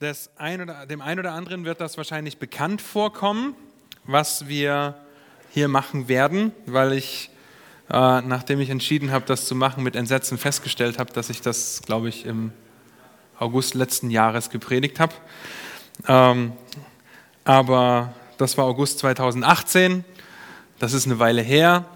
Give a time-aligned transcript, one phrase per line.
[0.00, 3.56] Das ein oder, dem einen oder anderen wird das wahrscheinlich bekannt vorkommen,
[4.04, 4.94] was wir
[5.50, 7.30] hier machen werden, weil ich,
[7.90, 11.82] äh, nachdem ich entschieden habe, das zu machen, mit Entsetzen festgestellt habe, dass ich das,
[11.84, 12.52] glaube ich, im
[13.40, 15.14] August letzten Jahres gepredigt habe.
[16.06, 16.52] Ähm,
[17.42, 20.04] aber das war August 2018,
[20.78, 21.86] das ist eine Weile her.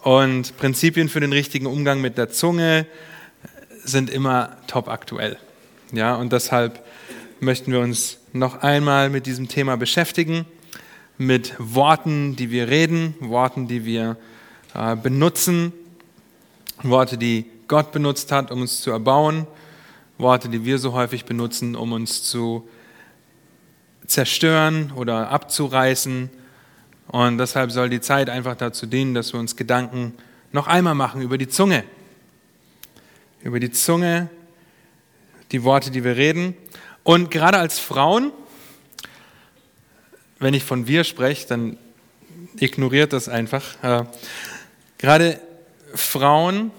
[0.00, 2.86] Und Prinzipien für den richtigen Umgang mit der Zunge
[3.84, 5.38] sind immer top aktuell.
[5.92, 6.84] Ja, und deshalb
[7.42, 10.46] möchten wir uns noch einmal mit diesem Thema beschäftigen,
[11.18, 14.16] mit Worten, die wir reden, Worten, die wir
[14.74, 15.72] äh, benutzen,
[16.84, 19.48] Worte, die Gott benutzt hat, um uns zu erbauen,
[20.18, 22.68] Worte, die wir so häufig benutzen, um uns zu
[24.06, 26.30] zerstören oder abzureißen.
[27.08, 30.14] Und deshalb soll die Zeit einfach dazu dienen, dass wir uns Gedanken
[30.52, 31.82] noch einmal machen über die Zunge.
[33.42, 34.30] Über die Zunge,
[35.50, 36.54] die Worte, die wir reden.
[37.04, 38.32] Und gerade als Frauen,
[40.38, 41.78] wenn ich von wir spreche, dann
[42.58, 43.82] ignoriert das einfach.
[43.82, 44.04] Äh,
[44.98, 45.40] gerade
[45.94, 46.70] Frauen,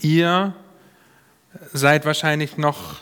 [0.00, 0.54] ihr
[1.72, 2.96] seid wahrscheinlich noch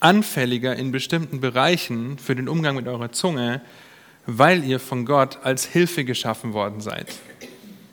[0.00, 3.62] anfälliger in bestimmten Bereichen für den Umgang mit eurer Zunge,
[4.26, 7.06] weil ihr von Gott als Hilfe geschaffen worden seid.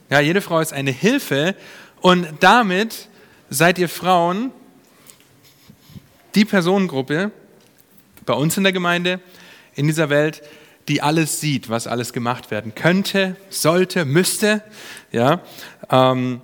[0.10, 1.56] Ja, jede Frau ist eine Hilfe
[2.02, 3.08] und damit
[3.50, 4.52] seid ihr Frauen
[6.36, 7.32] die Personengruppe
[8.26, 9.20] bei uns in der Gemeinde,
[9.76, 10.42] in dieser Welt,
[10.88, 14.64] die alles sieht, was alles gemacht werden könnte, sollte, müsste,
[15.12, 15.42] ja,
[15.90, 16.42] ähm,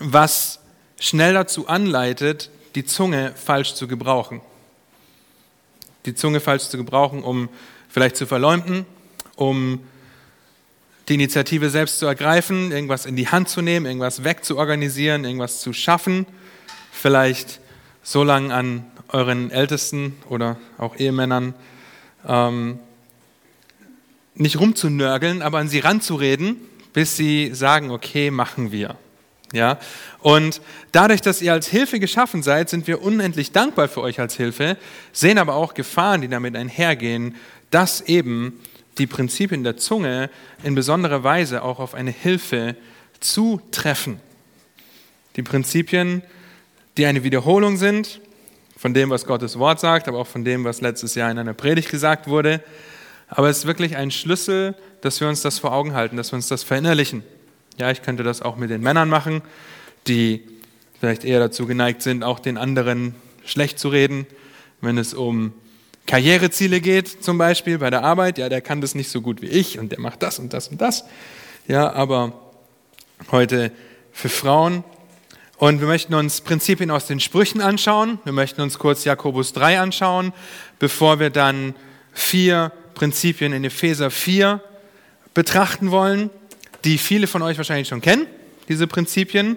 [0.00, 0.60] was
[0.98, 4.40] schnell dazu anleitet, die Zunge falsch zu gebrauchen.
[6.06, 7.48] Die Zunge falsch zu gebrauchen, um
[7.88, 8.86] vielleicht zu verleumden,
[9.36, 9.80] um
[11.08, 15.72] die Initiative selbst zu ergreifen, irgendwas in die Hand zu nehmen, irgendwas wegzuorganisieren, irgendwas zu
[15.72, 16.26] schaffen,
[16.92, 17.60] vielleicht
[18.02, 21.54] so lange an euren Ältesten oder auch Ehemännern
[22.26, 22.78] ähm,
[24.34, 26.56] nicht rumzunörgeln, aber an sie ranzureden,
[26.92, 28.96] bis sie sagen, okay, machen wir.
[29.52, 29.78] Ja?
[30.20, 30.60] Und
[30.92, 34.76] dadurch, dass ihr als Hilfe geschaffen seid, sind wir unendlich dankbar für euch als Hilfe,
[35.12, 37.34] sehen aber auch Gefahren, die damit einhergehen,
[37.70, 38.60] dass eben
[38.98, 40.30] die Prinzipien der Zunge
[40.62, 42.76] in besonderer Weise auch auf eine Hilfe
[43.20, 44.20] zutreffen.
[45.36, 46.22] Die Prinzipien,
[46.96, 48.20] die eine Wiederholung sind
[48.78, 51.52] von dem, was Gottes Wort sagt, aber auch von dem, was letztes Jahr in einer
[51.52, 52.62] Predigt gesagt wurde.
[53.26, 56.36] Aber es ist wirklich ein Schlüssel, dass wir uns das vor Augen halten, dass wir
[56.36, 57.24] uns das verinnerlichen.
[57.76, 59.42] Ja, ich könnte das auch mit den Männern machen,
[60.06, 60.42] die
[61.00, 64.26] vielleicht eher dazu geneigt sind, auch den anderen schlecht zu reden,
[64.80, 65.52] wenn es um
[66.06, 68.38] Karriereziele geht, zum Beispiel bei der Arbeit.
[68.38, 70.68] Ja, der kann das nicht so gut wie ich und der macht das und das
[70.68, 71.04] und das.
[71.66, 72.32] Ja, aber
[73.32, 73.72] heute
[74.12, 74.84] für Frauen
[75.58, 78.20] und wir möchten uns Prinzipien aus den Sprüchen anschauen.
[78.22, 80.32] Wir möchten uns kurz Jakobus 3 anschauen,
[80.78, 81.74] bevor wir dann
[82.12, 84.62] vier Prinzipien in Epheser 4
[85.34, 86.30] betrachten wollen,
[86.84, 88.28] die viele von euch wahrscheinlich schon kennen,
[88.68, 89.56] diese Prinzipien,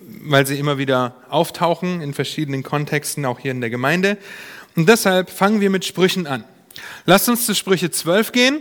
[0.00, 4.18] weil sie immer wieder auftauchen in verschiedenen Kontexten, auch hier in der Gemeinde.
[4.74, 6.42] Und deshalb fangen wir mit Sprüchen an.
[7.06, 8.60] Lasst uns zu Sprüche 12 gehen.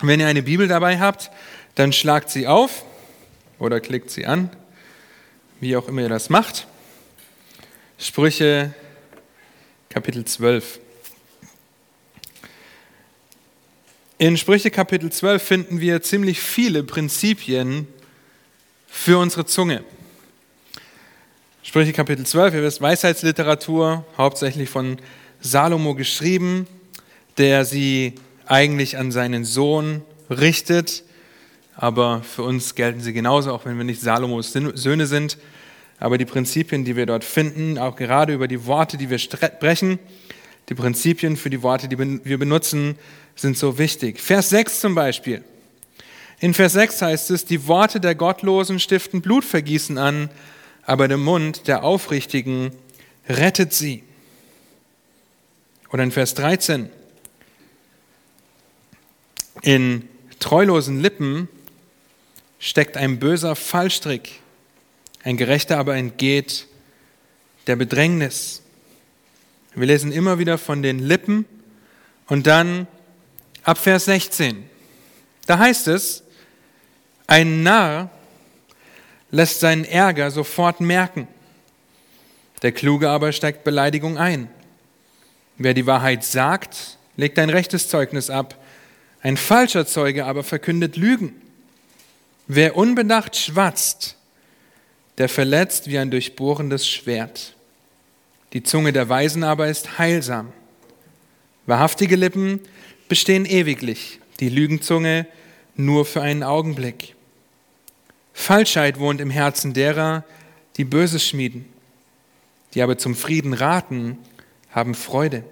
[0.00, 1.30] Wenn ihr eine Bibel dabei habt,
[1.76, 2.84] dann schlagt sie auf
[3.60, 4.50] oder klickt sie an
[5.60, 6.66] wie auch immer ihr das macht.
[7.98, 8.74] Sprüche
[9.90, 10.80] Kapitel 12.
[14.16, 17.86] In Sprüche Kapitel 12 finden wir ziemlich viele Prinzipien
[18.86, 19.84] für unsere Zunge.
[21.62, 24.98] Sprüche Kapitel 12, ihr wisst, Weisheitsliteratur, hauptsächlich von
[25.40, 26.66] Salomo geschrieben,
[27.36, 28.14] der sie
[28.46, 31.04] eigentlich an seinen Sohn richtet
[31.80, 35.38] aber für uns gelten sie genauso, auch wenn wir nicht Salomos Söhne sind.
[35.98, 39.98] Aber die Prinzipien, die wir dort finden, auch gerade über die Worte, die wir sprechen,
[40.68, 42.96] die Prinzipien für die Worte, die wir benutzen,
[43.34, 44.20] sind so wichtig.
[44.20, 45.42] Vers 6 zum Beispiel.
[46.38, 50.28] In Vers 6 heißt es, die Worte der Gottlosen stiften Blutvergießen an,
[50.84, 52.72] aber der Mund der Aufrichtigen
[53.26, 54.04] rettet sie.
[55.90, 56.90] Oder in Vers 13,
[59.62, 60.06] in
[60.40, 61.48] treulosen Lippen
[62.60, 64.40] steckt ein böser Fallstrick,
[65.24, 66.66] ein Gerechter aber entgeht
[67.66, 68.62] der Bedrängnis.
[69.74, 71.46] Wir lesen immer wieder von den Lippen
[72.26, 72.86] und dann
[73.64, 74.64] ab Vers 16.
[75.46, 76.22] Da heißt es,
[77.26, 78.10] ein Narr
[79.30, 81.28] lässt seinen Ärger sofort merken.
[82.62, 84.50] Der Kluge aber steigt Beleidigung ein.
[85.56, 88.62] Wer die Wahrheit sagt, legt ein rechtes Zeugnis ab.
[89.22, 91.40] Ein falscher Zeuge aber verkündet Lügen.
[92.52, 94.16] Wer unbedacht schwatzt,
[95.18, 97.54] der verletzt wie ein durchbohrendes Schwert.
[98.54, 100.52] Die Zunge der Weisen aber ist heilsam.
[101.66, 102.58] Wahrhaftige Lippen
[103.08, 105.28] bestehen ewiglich, die Lügenzunge
[105.76, 107.14] nur für einen Augenblick.
[108.32, 110.24] Falschheit wohnt im Herzen derer,
[110.76, 111.66] die Böses schmieden,
[112.74, 114.18] die aber zum Frieden raten,
[114.72, 115.44] haben Freude.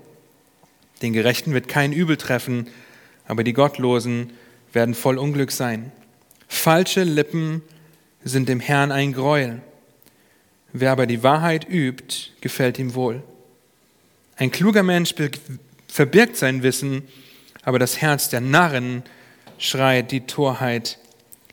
[1.02, 2.66] Den Gerechten wird kein Übel treffen,
[3.28, 4.32] aber die Gottlosen
[4.72, 5.92] werden voll Unglück sein.
[6.48, 7.62] Falsche Lippen
[8.24, 9.62] sind dem Herrn ein Gräuel.
[10.72, 13.22] Wer aber die Wahrheit übt, gefällt ihm wohl.
[14.36, 15.14] Ein kluger Mensch
[15.88, 17.02] verbirgt sein Wissen,
[17.62, 19.02] aber das Herz der Narren
[19.58, 20.98] schreit die Torheit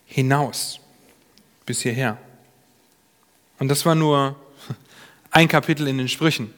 [0.05, 0.79] hinaus.
[1.65, 2.17] Bis hierher.
[3.57, 4.35] Und das war nur
[5.31, 6.53] ein Kapitel in den Sprüchen.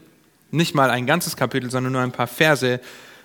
[0.51, 2.79] Nicht mal ein ganzes Kapitel, sondern nur ein paar Verse.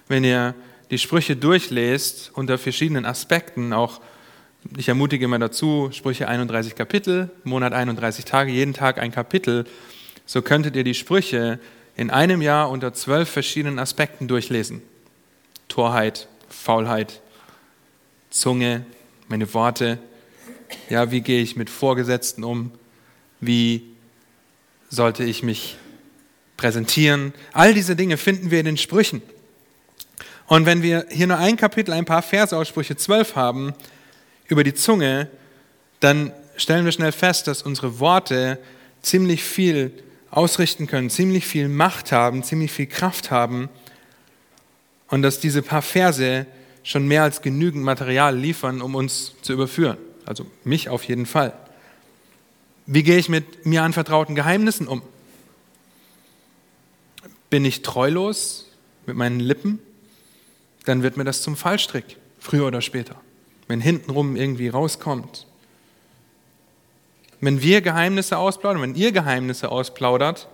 [0.08, 0.54] Wenn ihr
[0.90, 4.00] die Sprüche durchlest unter verschiedenen Aspekten, auch
[4.76, 9.64] ich ermutige immer dazu, Sprüche 31 Kapitel, Monat 31 Tage, jeden Tag ein Kapitel,
[10.26, 11.58] so könntet ihr die Sprüche
[11.96, 14.82] in einem Jahr unter zwölf verschiedenen Aspekten durchlesen.
[15.68, 17.20] Torheit, Faulheit,
[18.30, 18.86] Zunge,
[19.28, 19.98] meine Worte,
[20.88, 22.70] ja, wie gehe ich mit Vorgesetzten um,
[23.40, 23.82] wie
[24.88, 25.76] sollte ich mich
[26.56, 27.34] präsentieren.
[27.52, 29.22] All diese Dinge finden wir in den Sprüchen.
[30.46, 33.74] Und wenn wir hier nur ein Kapitel, ein paar Verse aus Sprüche 12 haben
[34.46, 35.28] über die Zunge,
[36.00, 38.58] dann stellen wir schnell fest, dass unsere Worte
[39.02, 39.92] ziemlich viel
[40.30, 43.68] ausrichten können, ziemlich viel Macht haben, ziemlich viel Kraft haben
[45.08, 46.46] und dass diese paar Verse
[46.82, 49.98] schon mehr als genügend Material liefern, um uns zu überführen.
[50.24, 51.52] Also mich auf jeden Fall.
[52.86, 55.02] Wie gehe ich mit mir anvertrauten Geheimnissen um?
[57.50, 58.68] Bin ich treulos
[59.06, 59.78] mit meinen Lippen?
[60.84, 63.20] Dann wird mir das zum Fallstrick, früher oder später,
[63.72, 65.46] wenn hintenrum irgendwie rauskommt.
[67.40, 70.46] Wenn wir Geheimnisse ausplaudern, wenn ihr Geheimnisse ausplaudert,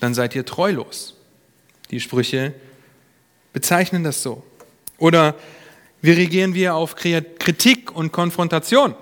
[0.00, 1.16] dann seid ihr treulos.
[1.90, 2.54] Die Sprüche
[3.52, 4.42] bezeichnen das so.
[4.96, 5.34] Oder
[6.00, 8.94] wie reagieren wir auf Kritik und Konfrontation?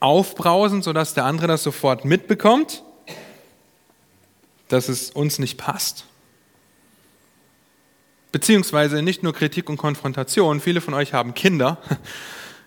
[0.00, 2.82] Aufbrausen, sodass der andere das sofort mitbekommt,
[4.68, 6.06] dass es uns nicht passt.
[8.32, 11.78] Beziehungsweise nicht nur Kritik und Konfrontation, viele von euch haben Kinder.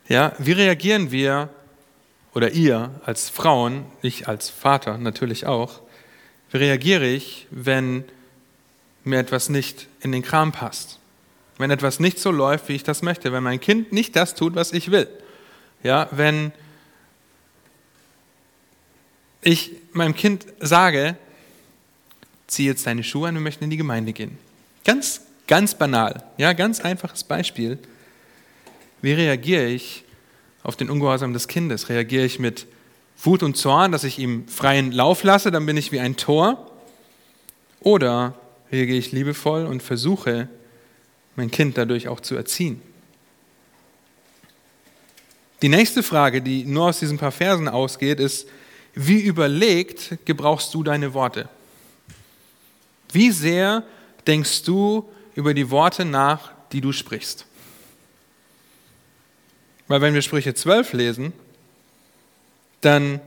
[0.07, 1.47] Ja, wie reagieren wir
[2.33, 5.79] oder ihr als Frauen, ich als Vater natürlich auch,
[6.51, 8.03] wie reagiere ich, wenn
[9.05, 10.99] mir etwas nicht in den Kram passt?
[11.57, 14.53] Wenn etwas nicht so läuft, wie ich das möchte, wenn mein Kind nicht das tut,
[14.53, 15.07] was ich will?
[15.81, 16.51] Ja, wenn
[19.41, 21.15] ich meinem Kind sage,
[22.47, 24.37] zieh jetzt deine Schuhe an, wir möchten in die Gemeinde gehen.
[24.83, 25.21] Ganz,
[25.51, 27.77] ganz banal, ja, ganz einfaches Beispiel.
[29.01, 30.05] Wie reagiere ich
[30.63, 31.89] auf den Ungehorsam des Kindes?
[31.89, 32.67] Reagiere ich mit
[33.21, 36.71] Wut und Zorn, dass ich ihm freien Lauf lasse, dann bin ich wie ein Tor?
[37.81, 38.33] Oder
[38.71, 40.47] reagiere ich liebevoll und versuche,
[41.35, 42.81] mein Kind dadurch auch zu erziehen?
[45.61, 48.47] Die nächste Frage, die nur aus diesen paar Versen ausgeht, ist,
[48.93, 51.49] wie überlegt gebrauchst du deine Worte?
[53.11, 53.83] Wie sehr
[54.25, 57.45] denkst du über die Worte nach, die du sprichst?
[59.87, 61.33] Weil wenn wir Sprüche 12 lesen,
[62.81, 63.19] dann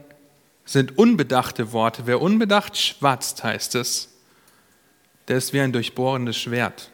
[0.65, 4.09] sind unbedachte Worte, wer unbedacht schwatzt, heißt es,
[5.27, 6.89] der ist wie ein durchbohrendes Schwert.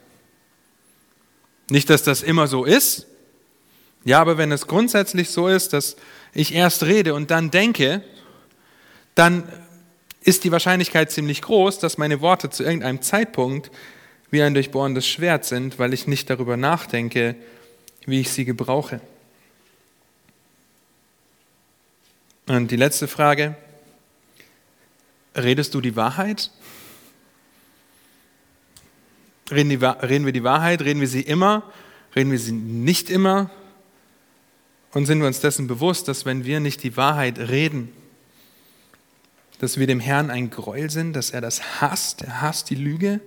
[1.70, 3.08] Nicht, dass das immer so ist,
[4.04, 5.96] ja, aber wenn es grundsätzlich so ist, dass
[6.34, 8.04] ich erst rede und dann denke,
[9.16, 9.48] dann
[10.22, 13.72] ist die Wahrscheinlichkeit ziemlich groß, dass meine Worte zu irgendeinem Zeitpunkt
[14.32, 17.36] wie ein durchbohrendes Schwert sind, weil ich nicht darüber nachdenke,
[18.06, 19.02] wie ich sie gebrauche.
[22.48, 23.56] Und die letzte Frage,
[25.36, 26.50] redest du die Wahrheit?
[29.52, 30.82] Reden, die, reden wir die Wahrheit?
[30.82, 31.72] Reden wir sie immer?
[32.16, 33.50] Reden wir sie nicht immer?
[34.94, 37.94] Und sind wir uns dessen bewusst, dass wenn wir nicht die Wahrheit reden,
[39.60, 43.22] dass wir dem Herrn ein Gräuel sind, dass er das hasst, er hasst die Lüge.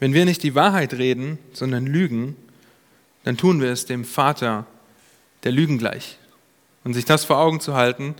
[0.00, 2.36] Wenn wir nicht die Wahrheit reden, sondern lügen,
[3.24, 4.66] dann tun wir es dem Vater
[5.44, 6.18] der Lügen gleich.
[6.84, 8.14] Und sich das vor Augen zu halten,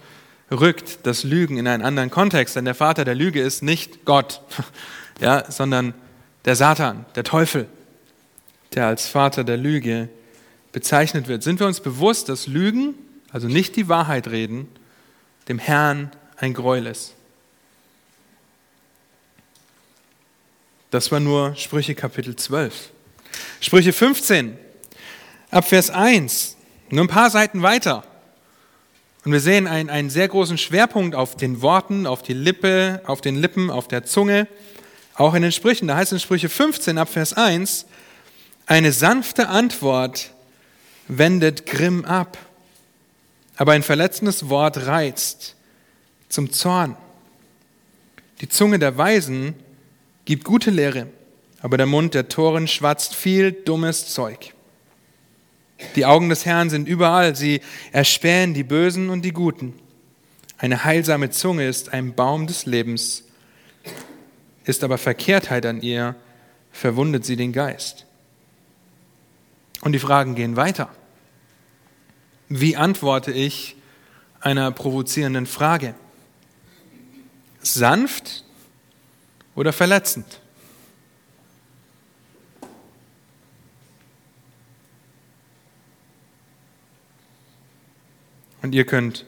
[0.51, 4.41] rückt das Lügen in einen anderen Kontext, denn der Vater der Lüge ist nicht Gott,
[5.21, 5.95] ja, sondern
[6.45, 7.67] der Satan, der Teufel,
[8.75, 10.09] der als Vater der Lüge
[10.73, 11.43] bezeichnet wird.
[11.43, 12.95] Sind wir uns bewusst, dass Lügen,
[13.31, 14.69] also nicht die Wahrheit reden,
[15.49, 17.15] dem Herrn ein Gräuel ist.
[20.91, 22.73] Das war nur Sprüche Kapitel 12.
[23.61, 24.57] Sprüche 15,
[25.51, 26.57] ab Vers 1,
[26.89, 28.05] nur ein paar Seiten weiter.
[29.23, 33.21] Und wir sehen einen, einen sehr großen Schwerpunkt auf den Worten, auf die Lippe, auf
[33.21, 34.49] den Lippen, auf der Zunge,
[35.13, 35.89] auch in den Sprüchen.
[35.89, 37.85] Da heißt es in Sprüche 15 ab Vers 1,
[38.65, 40.31] eine sanfte Antwort
[41.07, 42.39] wendet Grimm ab,
[43.57, 45.55] aber ein verletzendes Wort reizt
[46.31, 46.97] zum Zorn.
[48.41, 49.55] Die Zunge der Weisen
[50.29, 51.07] gibt gute Lehre,
[51.63, 54.53] aber der Mund der Toren schwatzt viel dummes Zeug.
[55.97, 59.73] Die Augen des Herrn sind überall, sie erspähen die Bösen und die Guten.
[60.59, 63.25] Eine heilsame Zunge ist ein Baum des Lebens,
[64.65, 66.15] ist aber Verkehrtheit an ihr,
[66.73, 68.05] verwundet sie den Geist.
[69.81, 70.91] Und die Fragen gehen weiter.
[72.51, 73.77] Wie antworte ich
[74.41, 75.95] einer provozierenden Frage?
[77.63, 78.45] Sanft
[79.59, 80.41] oder verletzend?
[88.63, 89.27] Und ihr könnt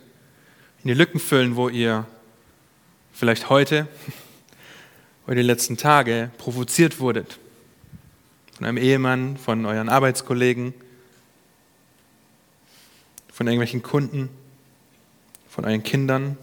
[0.85, 2.07] in die Lücken füllen, wo ihr
[3.13, 3.89] vielleicht heute
[5.27, 7.41] oder die letzten Tage provoziert wurdet.
[8.57, 10.75] Von einem Ehemann, von euren Arbeitskollegen,
[13.33, 14.29] von irgendwelchen Kunden,
[15.49, 16.39] von euren Kindern.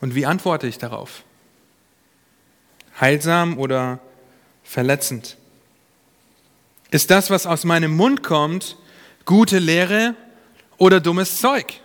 [0.00, 1.22] Und wie antworte ich darauf?
[3.00, 4.00] Heilsam oder
[4.62, 5.36] verletzend?
[6.90, 8.76] Ist das, was aus meinem Mund kommt,
[9.24, 10.14] gute Lehre
[10.76, 11.80] oder dummes Zeug?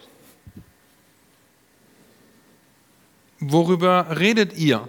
[3.39, 4.87] Worüber redet ihr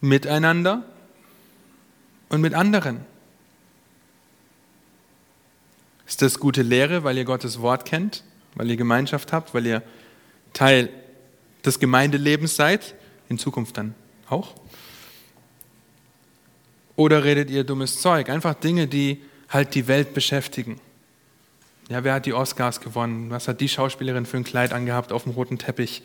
[0.00, 0.84] miteinander
[2.28, 3.00] und mit anderen?
[6.06, 8.24] Ist das gute Lehre, weil ihr Gottes Wort kennt,
[8.56, 9.82] weil ihr Gemeinschaft habt, weil ihr
[10.52, 10.90] Teil
[11.64, 12.94] des Gemeindelebens seid,
[13.28, 13.94] in Zukunft dann
[14.28, 14.59] auch?
[17.00, 20.78] Oder redet ihr dummes Zeug, einfach Dinge, die halt die Welt beschäftigen?
[21.88, 23.30] Ja, wer hat die Oscars gewonnen?
[23.30, 26.02] Was hat die Schauspielerin für ein Kleid angehabt auf dem roten Teppich?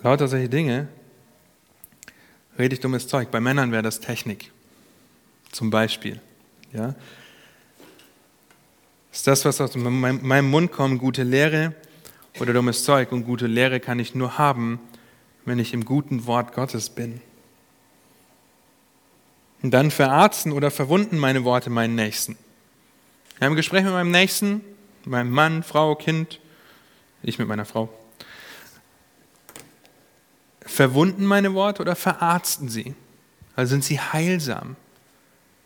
[0.00, 0.86] Lauter solche Dinge.
[2.56, 3.32] Rede ich dummes Zeug.
[3.32, 4.52] Bei Männern wäre das Technik.
[5.50, 6.20] Zum Beispiel.
[6.72, 6.94] Ja?
[9.12, 11.74] Ist das, was aus meinem Mund kommt, gute Lehre
[12.38, 13.10] oder dummes Zeug?
[13.10, 14.78] Und gute Lehre kann ich nur haben,
[15.44, 17.20] wenn ich im guten Wort Gottes bin.
[19.62, 22.36] Und dann verarzten oder verwunden meine Worte meinen Nächsten.
[23.38, 24.60] Wir haben ein Gespräch mit meinem Nächsten,
[25.04, 26.40] meinem Mann, Frau, Kind,
[27.22, 27.88] ich mit meiner Frau.
[30.60, 32.94] Verwunden meine Worte oder verarzten sie?
[33.56, 34.76] Also sind sie heilsam?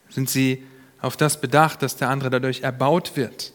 [0.08, 0.64] Sind sie
[1.00, 3.52] auf das bedacht, dass der andere dadurch erbaut wird?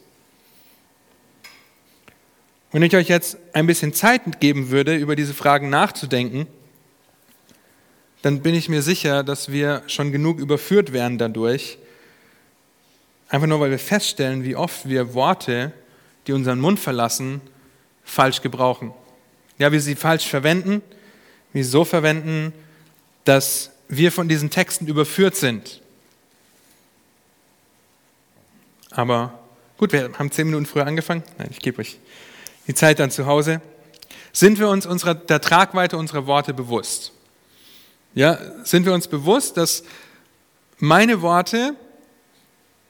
[2.72, 6.48] Wenn ich euch jetzt ein bisschen Zeit geben würde, über diese Fragen nachzudenken,
[8.22, 11.78] dann bin ich mir sicher, dass wir schon genug überführt werden dadurch,
[13.30, 15.74] Einfach nur, weil wir feststellen, wie oft wir Worte,
[16.28, 17.42] die unseren Mund verlassen,
[18.04, 18.94] falsch gebrauchen.
[19.58, 20.82] Ja, wir sie falsch verwenden,
[21.52, 22.54] wir sie so verwenden,
[23.26, 25.82] dass wir von diesen Texten überführt sind.
[28.92, 29.38] Aber
[29.78, 31.24] gut, wir haben zehn Minuten früher angefangen.
[31.38, 32.00] Nein, ich gebe euch
[32.68, 33.62] die Zeit dann zu Hause.
[34.32, 37.12] Sind wir uns unserer, der Tragweite unserer Worte bewusst?
[38.18, 39.84] Ja, sind wir uns bewusst, dass
[40.80, 41.76] meine Worte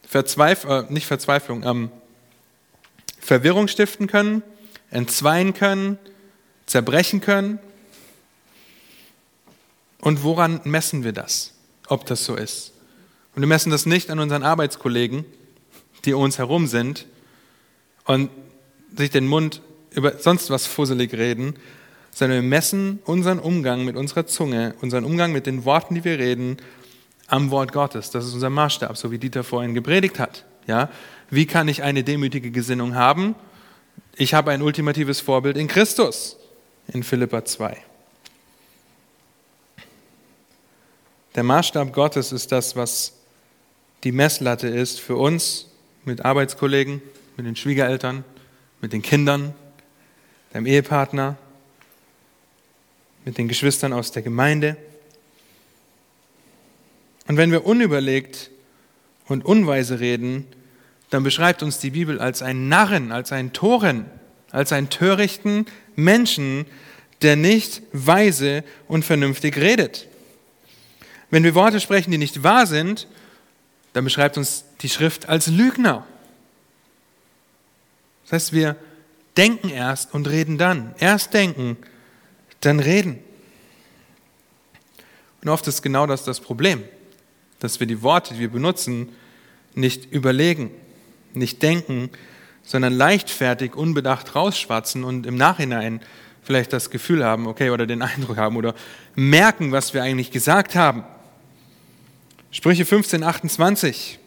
[0.08, 1.90] Verzweif äh, nicht Verzweiflung, ähm,
[3.20, 4.42] Verwirrung stiften können,
[4.90, 5.98] entzweien können,
[6.64, 7.58] zerbrechen können.
[10.00, 11.52] Und woran messen wir das,
[11.88, 12.72] ob das so ist?
[13.36, 15.26] Und wir messen das nicht an unseren Arbeitskollegen,
[16.06, 17.04] die um uns herum sind
[18.06, 18.30] und
[18.96, 21.58] sich den Mund über sonst was fusselig reden,
[22.18, 26.18] sondern wir messen unseren Umgang mit unserer Zunge, unseren Umgang mit den Worten, die wir
[26.18, 26.56] reden,
[27.28, 28.10] am Wort Gottes.
[28.10, 30.44] Das ist unser Maßstab, so wie Dieter vorhin gepredigt hat.
[30.66, 30.90] Ja?
[31.30, 33.36] Wie kann ich eine demütige Gesinnung haben?
[34.16, 36.36] Ich habe ein ultimatives Vorbild in Christus,
[36.92, 37.76] in Philippa 2.
[41.36, 43.12] Der Maßstab Gottes ist das, was
[44.02, 45.68] die Messlatte ist für uns
[46.04, 47.00] mit Arbeitskollegen,
[47.36, 48.24] mit den Schwiegereltern,
[48.80, 49.54] mit den Kindern,
[50.52, 51.36] deinem Ehepartner,
[53.24, 54.76] mit den Geschwistern aus der Gemeinde.
[57.26, 58.50] Und wenn wir unüberlegt
[59.26, 60.46] und unweise reden,
[61.10, 64.06] dann beschreibt uns die Bibel als einen Narren, als einen Toren,
[64.50, 66.66] als einen törichten Menschen,
[67.22, 70.06] der nicht weise und vernünftig redet.
[71.30, 73.06] Wenn wir Worte sprechen, die nicht wahr sind,
[73.92, 76.06] dann beschreibt uns die Schrift als Lügner.
[78.24, 78.76] Das heißt, wir
[79.36, 80.94] denken erst und reden dann.
[80.98, 81.76] Erst denken,
[82.60, 83.18] dann reden.
[85.42, 86.82] Und oft ist genau das das Problem
[87.58, 89.08] dass wir die Worte, die wir benutzen,
[89.74, 90.70] nicht überlegen,
[91.34, 92.10] nicht denken,
[92.62, 96.00] sondern leichtfertig, unbedacht rausschwatzen und im Nachhinein
[96.42, 98.74] vielleicht das Gefühl haben, okay, oder den Eindruck haben oder
[99.14, 101.04] merken, was wir eigentlich gesagt haben.
[102.50, 104.17] Sprüche 15, 28.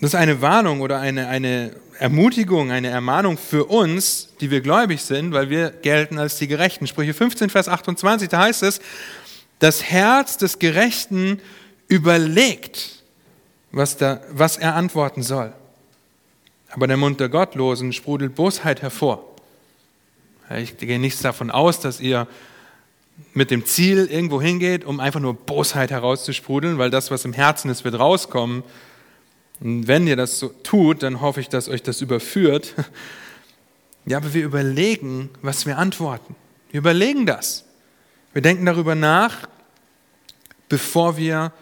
[0.00, 5.02] Das ist eine Warnung oder eine, eine Ermutigung, eine Ermahnung für uns, die wir gläubig
[5.02, 6.86] sind, weil wir gelten als die Gerechten.
[6.86, 8.80] Sprüche 15, Vers 28, da heißt es,
[9.60, 11.40] das Herz des Gerechten
[11.88, 13.02] überlegt,
[13.70, 15.52] was, da, was er antworten soll.
[16.70, 19.24] Aber der Mund der Gottlosen sprudelt Bosheit hervor.
[20.58, 22.26] Ich gehe nichts davon aus, dass ihr
[23.32, 27.70] mit dem Ziel irgendwo hingeht, um einfach nur Bosheit herauszusprudeln, weil das, was im Herzen
[27.70, 28.64] ist, wird rauskommen.
[29.60, 32.74] Und wenn ihr das so tut, dann hoffe ich, dass euch das überführt.
[34.06, 36.36] Ja, aber wir überlegen, was wir antworten.
[36.70, 37.64] Wir überlegen das.
[38.34, 39.48] Wir denken darüber nach,
[40.68, 41.54] bevor wir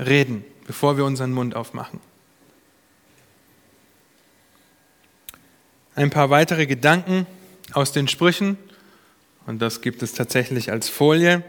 [0.00, 2.00] reden, bevor wir unseren Mund aufmachen.
[5.94, 7.28] Ein paar weitere Gedanken
[7.72, 8.58] aus den Sprüchen,
[9.46, 11.44] und das gibt es tatsächlich als Folie.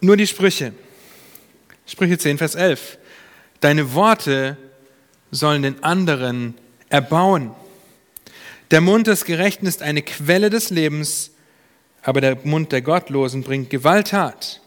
[0.00, 0.72] Nur die Sprüche.
[1.86, 2.98] Sprüche 10, Vers 11.
[3.60, 4.56] Deine Worte
[5.30, 6.54] sollen den anderen
[6.88, 7.52] erbauen.
[8.70, 11.30] Der Mund des Gerechten ist eine Quelle des Lebens,
[12.02, 14.60] aber der Mund der Gottlosen bringt Gewalttat.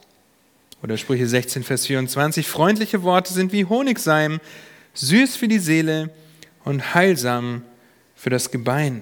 [0.83, 2.47] Oder Sprüche 16, Vers 24.
[2.47, 4.39] Freundliche Worte sind wie Honigseim,
[4.93, 6.11] süß für die Seele
[6.63, 7.63] und heilsam
[8.15, 9.01] für das Gebein.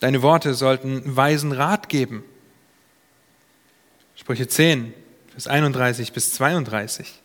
[0.00, 2.24] Deine Worte sollten weisen Rat geben.
[4.20, 4.92] Sprüche 10,
[5.30, 7.22] Vers 31 bis 32.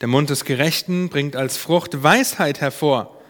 [0.00, 3.20] Der Mund des Gerechten bringt als Frucht Weisheit hervor,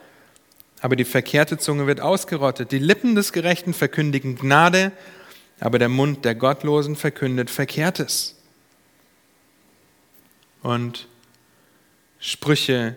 [0.80, 2.70] aber die verkehrte Zunge wird ausgerottet.
[2.70, 4.92] Die Lippen des Gerechten verkündigen Gnade,
[5.58, 8.36] aber der Mund der Gottlosen verkündet Verkehrtes.
[10.62, 11.08] Und
[12.20, 12.96] Sprüche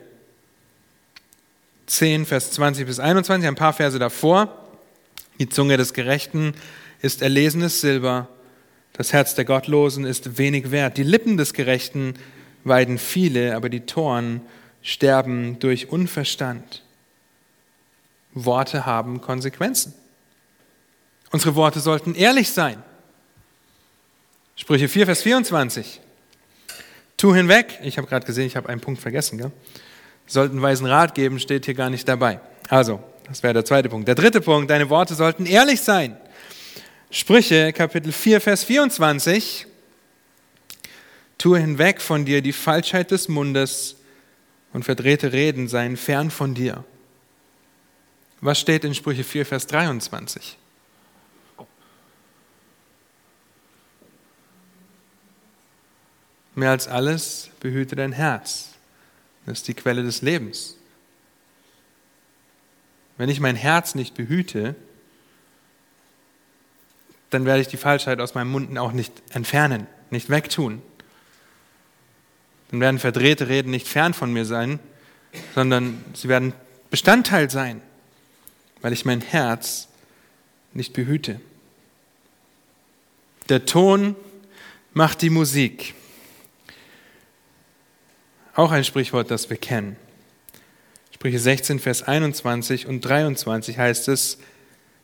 [1.87, 4.63] 10, Vers 20 bis 21, ein paar Verse davor.
[5.39, 6.53] Die Zunge des Gerechten
[7.01, 8.29] ist erlesenes Silber,
[8.93, 10.97] das Herz der Gottlosen ist wenig wert.
[10.97, 12.15] Die Lippen des Gerechten
[12.63, 14.41] weiden viele, aber die Toren
[14.81, 16.83] sterben durch Unverstand.
[18.33, 19.93] Worte haben Konsequenzen.
[21.31, 22.83] Unsere Worte sollten ehrlich sein.
[24.55, 26.01] Sprüche 4, Vers 24.
[27.17, 29.51] Tu hinweg, ich habe gerade gesehen, ich habe einen Punkt vergessen, gell?
[30.27, 32.39] sollten weisen Rat geben, steht hier gar nicht dabei.
[32.69, 34.07] Also, das wäre der zweite Punkt.
[34.07, 36.17] Der dritte Punkt, deine Worte sollten ehrlich sein.
[37.13, 39.67] Sprüche Kapitel 4, Vers 24.
[41.37, 43.97] Tue hinweg von dir die Falschheit des Mundes
[44.71, 46.85] und verdrehte Reden seien fern von dir.
[48.39, 50.57] Was steht in Sprüche 4, Vers 23?
[56.55, 58.69] Mehr als alles behüte dein Herz.
[59.45, 60.77] Das ist die Quelle des Lebens.
[63.17, 64.77] Wenn ich mein Herz nicht behüte,
[67.31, 70.81] dann werde ich die Falschheit aus meinem Mund auch nicht entfernen, nicht wegtun.
[72.69, 74.79] Dann werden verdrehte Reden nicht fern von mir sein,
[75.55, 76.53] sondern sie werden
[76.89, 77.81] Bestandteil sein,
[78.81, 79.87] weil ich mein Herz
[80.73, 81.39] nicht behüte.
[83.49, 84.15] Der Ton
[84.93, 85.95] macht die Musik.
[88.55, 89.95] Auch ein Sprichwort, das wir kennen.
[91.13, 94.37] Sprüche 16, Vers 21 und 23 heißt es,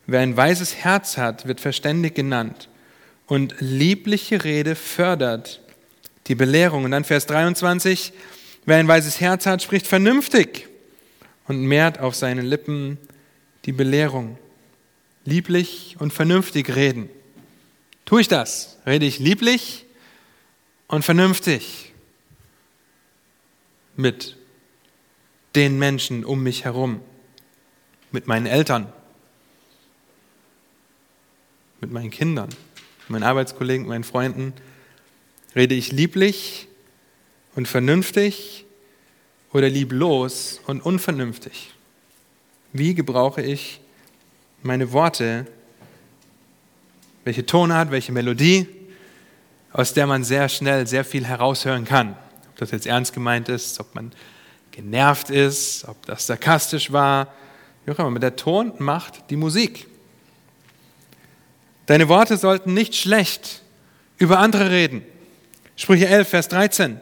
[0.08, 2.70] Wer ein weises Herz hat, wird verständig genannt.
[3.28, 5.62] Und liebliche Rede fördert
[6.28, 6.86] die Belehrung.
[6.86, 8.13] Und dann Vers 23,
[8.65, 10.70] wer ein weises Herz hat, spricht vernünftig
[11.48, 12.98] und mehrt auf seine Lippen
[13.65, 14.38] die Belehrung.
[15.26, 17.10] Lieblich und vernünftig reden.
[18.06, 18.78] Tue ich das?
[18.86, 19.86] Rede ich lieblich
[20.88, 21.91] und vernünftig
[23.98, 24.38] mit
[25.56, 27.02] den Menschen um mich herum,
[28.12, 28.93] mit meinen Eltern,
[31.82, 32.50] mit meinen Kindern,
[33.02, 34.54] mit meinen Arbeitskollegen, mit meinen Freunden?
[35.56, 36.68] Rede ich lieblich
[37.56, 38.66] und vernünftig
[39.54, 41.74] oder lieblos und unvernünftig?
[42.74, 43.80] Wie gebrauche ich
[44.62, 45.48] meine Worte?
[47.24, 48.68] Welche Tonart, welche Melodie,
[49.74, 52.16] aus der man sehr schnell sehr viel heraushören kann?
[52.50, 54.12] Ob das jetzt ernst gemeint ist, ob man
[54.72, 57.34] genervt ist, ob das sarkastisch war.
[57.86, 58.20] Wie auch immer.
[58.20, 59.88] Der Ton macht die Musik.
[61.88, 63.62] Deine Worte sollten nicht schlecht
[64.17, 65.04] über andere reden.
[65.78, 67.00] Sprüche 11, Vers 13.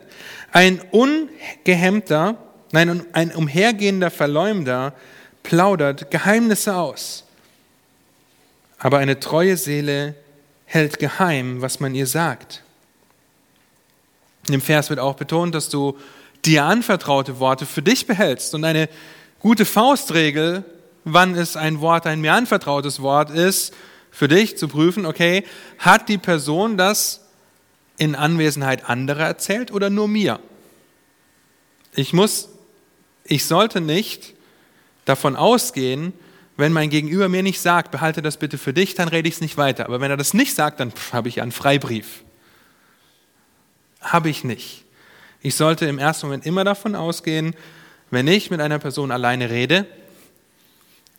[0.52, 2.38] Ein ungehemmter,
[2.72, 4.94] nein, ein umhergehender Verleumder
[5.44, 7.24] plaudert Geheimnisse aus.
[8.78, 10.16] Aber eine treue Seele
[10.66, 12.64] hält geheim, was man ihr sagt.
[14.48, 15.98] Dem Vers wird auch betont, dass du
[16.46, 18.54] dir anvertraute Worte für dich behältst.
[18.54, 18.88] Und eine
[19.40, 20.64] gute Faustregel,
[21.06, 23.74] wann es ein Wort, ein mir anvertrautes Wort ist,
[24.16, 25.44] für dich zu prüfen, okay,
[25.78, 27.20] hat die Person das
[27.98, 30.40] in Anwesenheit anderer erzählt oder nur mir?
[31.96, 32.48] Ich muss,
[33.26, 34.34] ich sollte nicht
[35.04, 36.14] davon ausgehen,
[36.56, 39.42] wenn mein Gegenüber mir nicht sagt, behalte das bitte für dich, dann rede ich es
[39.42, 39.86] nicht weiter.
[39.86, 42.24] Aber wenn er das nicht sagt, dann habe ich einen Freibrief.
[44.00, 44.86] Habe ich nicht.
[45.42, 47.54] Ich sollte im ersten Moment immer davon ausgehen,
[48.12, 49.86] wenn ich mit einer Person alleine rede,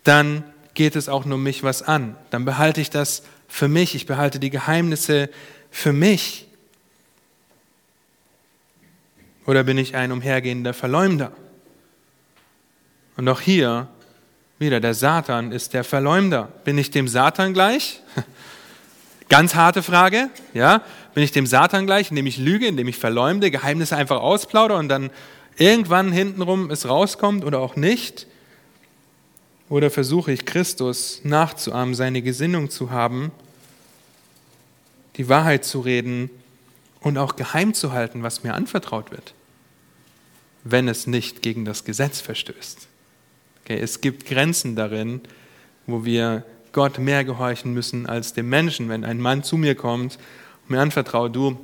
[0.03, 0.43] dann
[0.77, 2.15] geht es auch nur mich was an.
[2.29, 3.95] Dann behalte ich das für mich.
[3.95, 5.27] Ich behalte die Geheimnisse
[5.71, 6.47] für mich.
[9.47, 11.31] Oder bin ich ein umhergehender Verleumder?
[13.17, 13.87] Und auch hier
[14.59, 16.49] wieder, der Satan ist der Verleumder.
[16.63, 18.01] Bin ich dem Satan gleich?
[19.29, 20.83] Ganz harte Frage, ja?
[21.15, 24.89] Bin ich dem Satan gleich, indem ich lüge, indem ich verleumde, Geheimnisse einfach ausplaudere und
[24.89, 25.09] dann
[25.55, 28.27] irgendwann hintenrum es rauskommt oder auch nicht?
[29.69, 33.31] Oder versuche ich Christus nachzuahmen, seine Gesinnung zu haben,
[35.17, 36.29] die Wahrheit zu reden
[37.01, 39.33] und auch geheim zu halten, was mir anvertraut wird,
[40.63, 42.87] wenn es nicht gegen das Gesetz verstößt?
[43.63, 45.19] Okay, es gibt Grenzen darin,
[45.85, 48.87] wo wir Gott mehr gehorchen müssen als dem Menschen.
[48.87, 50.17] Wenn ein Mann zu mir kommt
[50.63, 51.57] und mir anvertraut, du,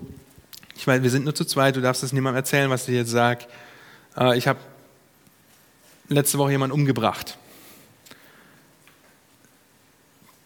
[0.76, 3.12] ich weiß, wir sind nur zu zweit, du darfst es niemandem erzählen, was ich jetzt
[3.12, 3.46] sage.
[4.18, 4.60] Äh, ich habe
[6.10, 7.38] letzte Woche jemanden umgebracht.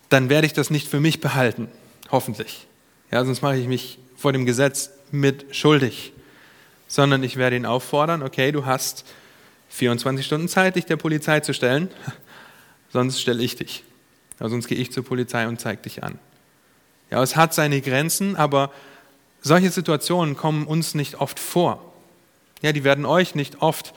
[0.10, 1.70] Dann werde ich das nicht für mich behalten,
[2.12, 2.68] hoffentlich.
[3.12, 6.14] Ja, sonst mache ich mich vor dem Gesetz mit schuldig.
[6.88, 9.06] Sondern ich werde ihn auffordern, okay, du hast
[9.70, 11.90] 24 Stunden Zeit, dich der Polizei zu stellen,
[12.94, 13.84] sonst stelle ich dich.
[14.40, 16.20] Ja, sonst gehe ich zur Polizei und zeige dich an.
[17.10, 18.72] Ja, es hat seine Grenzen, aber
[19.42, 21.94] solche Situationen kommen uns nicht oft vor.
[22.62, 23.94] Ja, die werden euch nicht oft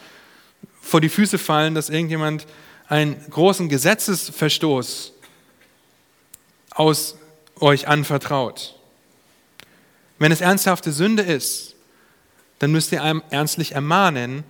[0.81, 2.47] vor die Füße fallen, dass irgendjemand
[2.89, 5.13] einen großen Gesetzesverstoß
[6.81, 7.19] aus
[7.61, 8.75] euch anvertraut.
[10.19, 11.77] Wenn es ernsthafte Sünde ist,
[12.59, 14.45] dann müsst ihr einem ernstlich ermahnen,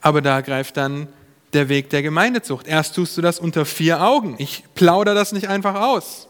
[0.00, 1.08] aber da greift dann
[1.54, 2.68] der Weg der Gemeindezucht.
[2.68, 4.36] Erst tust du das unter vier Augen.
[4.38, 6.28] Ich plaudere das nicht einfach aus.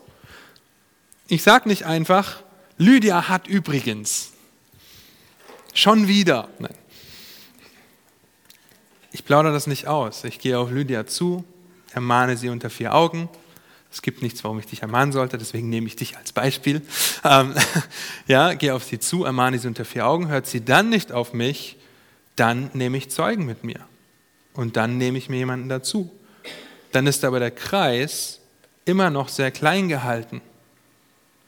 [1.29, 2.43] Ich sage nicht einfach,
[2.79, 4.33] Lydia hat übrigens.
[5.75, 6.49] Schon wieder.
[6.59, 6.75] Nein.
[9.13, 10.25] Ich plaudere das nicht aus.
[10.25, 11.45] Ich gehe auf Lydia zu,
[11.93, 13.29] ermahne sie unter vier Augen.
[13.97, 16.83] Es gibt nichts, warum ich dich ermahnen sollte, deswegen nehme ich dich als Beispiel.
[17.25, 17.55] Ähm,
[18.27, 21.33] ja, gehe auf sie zu, ermahne sie unter vier Augen, hört sie dann nicht auf
[21.33, 21.79] mich,
[22.37, 23.81] dann nehme ich Zeugen mit mir.
[24.53, 26.13] Und dann nehme ich mir jemanden dazu.
[26.93, 28.41] Dann ist aber der Kreis
[28.85, 30.43] immer noch sehr klein gehalten.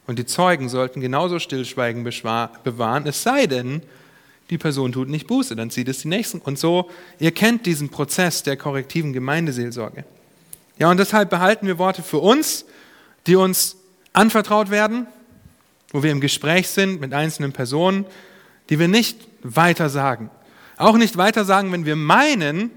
[0.07, 3.83] Und die Zeugen sollten genauso Stillschweigen bewahren, es sei denn,
[4.49, 6.39] die Person tut nicht Buße, dann zieht es die Nächsten.
[6.39, 10.07] Und so, ihr kennt diesen Prozess der korrektiven Gemeindeseelsorge.
[10.79, 12.65] Ja, und deshalb behalten wir Worte für uns,
[13.27, 13.77] die uns
[14.13, 15.07] anvertraut werden,
[15.91, 18.07] wo wir im Gespräch sind mit einzelnen Personen,
[18.71, 20.31] die wir nicht weiter sagen.
[20.77, 22.71] Auch nicht weiter sagen, wenn wir meinen,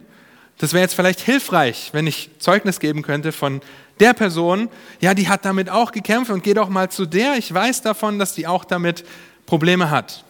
[0.58, 3.62] das wäre jetzt vielleicht hilfreich, wenn ich Zeugnis geben könnte von
[4.00, 7.54] der Person, ja, die hat damit auch gekämpft und geh doch mal zu der, ich
[7.54, 9.06] weiß davon, dass die auch damit
[9.46, 10.24] Probleme hat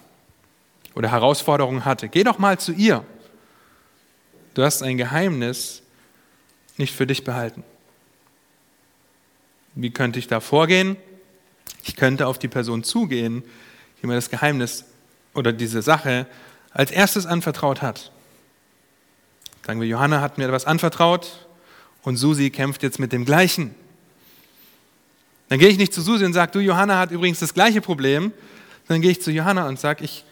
[0.94, 2.10] oder Herausforderungen hatte.
[2.10, 3.06] Geh doch mal zu ihr.
[4.54, 5.81] Du hast ein Geheimnis
[6.78, 7.64] nicht für dich behalten.
[9.76, 10.98] Wie könnte ich da vorgehen?
[11.84, 13.44] Ich könnte auf die Person zugehen,
[14.02, 14.86] die mir das Geheimnis
[15.34, 16.28] oder diese Sache
[16.72, 18.12] als erstes anvertraut hat.
[19.66, 21.48] Sagen wir, Johanna hat mir etwas anvertraut
[22.04, 23.76] und Susi kämpft jetzt mit dem Gleichen.
[25.50, 28.32] Dann gehe ich nicht zu Susi und sage, du, Johanna hat übrigens das gleiche Problem,
[28.88, 30.26] sondern gehe ich zu Johanna und sage, ich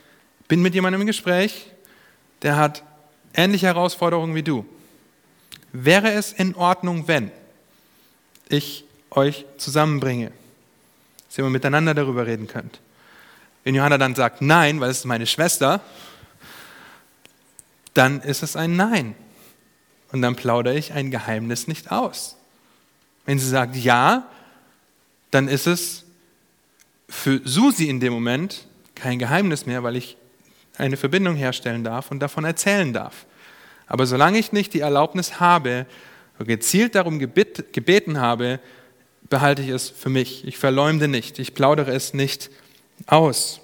[0.48, 1.68] bin mit jemandem im Gespräch,
[2.42, 2.84] der hat
[3.34, 4.66] ähnliche Herausforderungen wie du.
[5.72, 7.32] Wäre es in Ordnung, wenn
[8.48, 10.32] ich euch zusammenbringe,
[11.28, 12.80] dass ihr mal miteinander darüber reden könnt?
[13.64, 15.82] Wenn Johanna dann sagt, nein, weil es ist meine Schwester,
[17.94, 19.16] dann ist es ein Nein.
[20.12, 22.36] Und dann plaudere ich ein Geheimnis nicht aus.
[23.26, 24.28] Wenn sie sagt ja,
[25.30, 26.06] dann ist es
[27.08, 30.18] für Susi in dem Moment kein Geheimnis mehr, weil ich
[30.78, 33.26] eine Verbindung herstellen darf und davon erzählen darf.
[33.90, 35.88] Aber solange ich nicht die Erlaubnis habe,
[36.38, 38.60] gezielt darum gebeten habe,
[39.30, 40.48] behalte ich es für mich.
[40.48, 42.50] Ich verleumde nicht, ich plaudere es nicht
[43.08, 43.60] aus.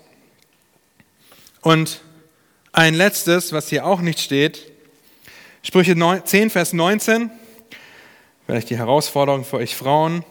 [1.62, 2.02] Und
[2.74, 4.72] ein letztes, was hier auch nicht steht,
[5.62, 7.30] Sprüche 10, Vers 19,
[8.46, 10.26] vielleicht die Herausforderung für euch Frauen,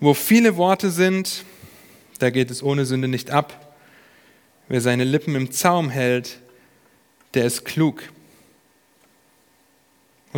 [0.00, 1.44] wo viele Worte sind,
[2.18, 3.76] da geht es ohne Sünde nicht ab.
[4.68, 6.40] wer seine Lippen im Zaum hält,
[7.34, 8.02] der ist klug.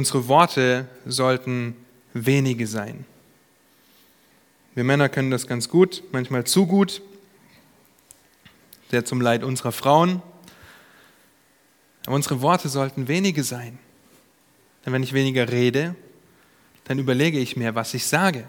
[0.00, 1.76] Unsere Worte sollten
[2.14, 3.04] wenige sein.
[4.74, 7.02] Wir Männer können das ganz gut, manchmal zu gut,
[8.90, 10.22] sehr zum Leid unserer Frauen.
[12.06, 13.78] Aber unsere Worte sollten wenige sein.
[14.86, 15.94] Denn wenn ich weniger rede,
[16.84, 18.48] dann überlege ich mehr, was ich sage.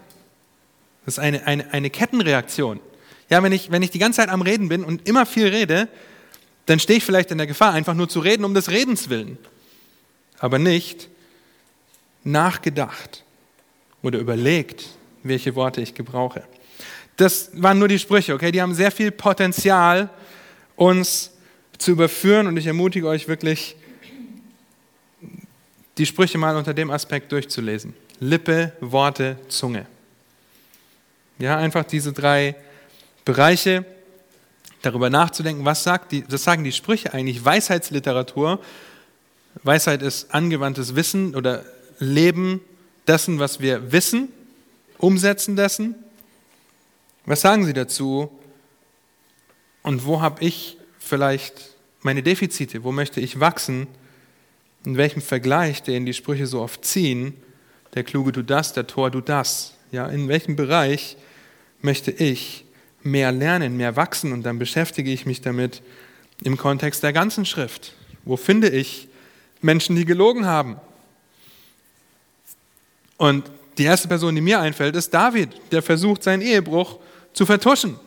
[1.03, 2.79] Das ist eine, eine, eine Kettenreaktion.
[3.29, 5.89] Ja, wenn ich, wenn ich die ganze Zeit am Reden bin und immer viel rede,
[6.67, 9.37] dann stehe ich vielleicht in der Gefahr, einfach nur zu reden um des Redens willen.
[10.39, 11.09] Aber nicht
[12.23, 13.23] nachgedacht
[14.01, 14.87] oder überlegt,
[15.23, 16.43] welche Worte ich gebrauche.
[17.17, 18.51] Das waren nur die Sprüche, okay?
[18.51, 20.09] Die haben sehr viel Potenzial,
[20.75, 21.31] uns
[21.77, 23.75] zu überführen und ich ermutige euch wirklich,
[25.97, 27.93] die Sprüche mal unter dem Aspekt durchzulesen.
[28.19, 29.85] Lippe, Worte, Zunge.
[31.37, 32.55] Ja, einfach diese drei
[33.25, 33.85] Bereiche,
[34.81, 37.43] darüber nachzudenken, was, sagt die, was sagen die Sprüche eigentlich?
[37.43, 38.59] Weisheitsliteratur.
[39.63, 41.65] Weisheit ist angewandtes Wissen oder
[42.01, 42.61] Leben
[43.07, 44.29] dessen, was wir wissen,
[44.97, 45.95] umsetzen dessen.
[47.25, 48.31] Was sagen sie dazu?
[49.83, 52.83] Und wo habe ich vielleicht meine Defizite?
[52.83, 53.87] Wo möchte ich wachsen?
[54.83, 57.35] In welchem Vergleich, den die Sprüche so oft ziehen,
[57.93, 59.75] der Kluge tut das, der Tor tut das.
[59.91, 61.17] Ja, in welchem Bereich
[61.81, 62.65] möchte ich
[63.03, 65.83] mehr lernen, mehr wachsen und dann beschäftige ich mich damit
[66.43, 67.93] im Kontext der ganzen Schrift.
[68.23, 69.07] Wo finde ich
[69.61, 70.77] Menschen, die gelogen haben?
[73.21, 76.97] Und die erste Person, die mir einfällt, ist David, der versucht, seinen Ehebruch
[77.33, 77.99] zu vertuschen.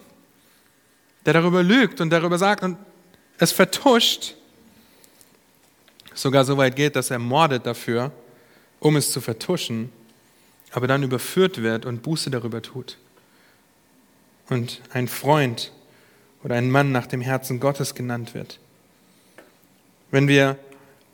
[1.25, 2.77] Der darüber lügt und darüber sagt und
[3.39, 4.35] es vertuscht,
[6.15, 8.11] sogar so weit geht, dass er mordet dafür,
[8.81, 9.93] um es zu vertuschen,
[10.73, 12.99] aber dann überführt wird und Buße darüber tut
[14.49, 15.71] und ein Freund
[16.43, 18.59] oder ein Mann nach dem Herzen Gottes genannt wird.
[20.11, 20.59] Wenn wir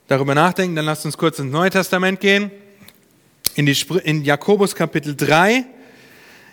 [0.08, 2.50] darüber nachdenken, dann lasst uns kurz ins Neue Testament gehen,
[3.54, 5.64] in, die, in Jakobus Kapitel 3,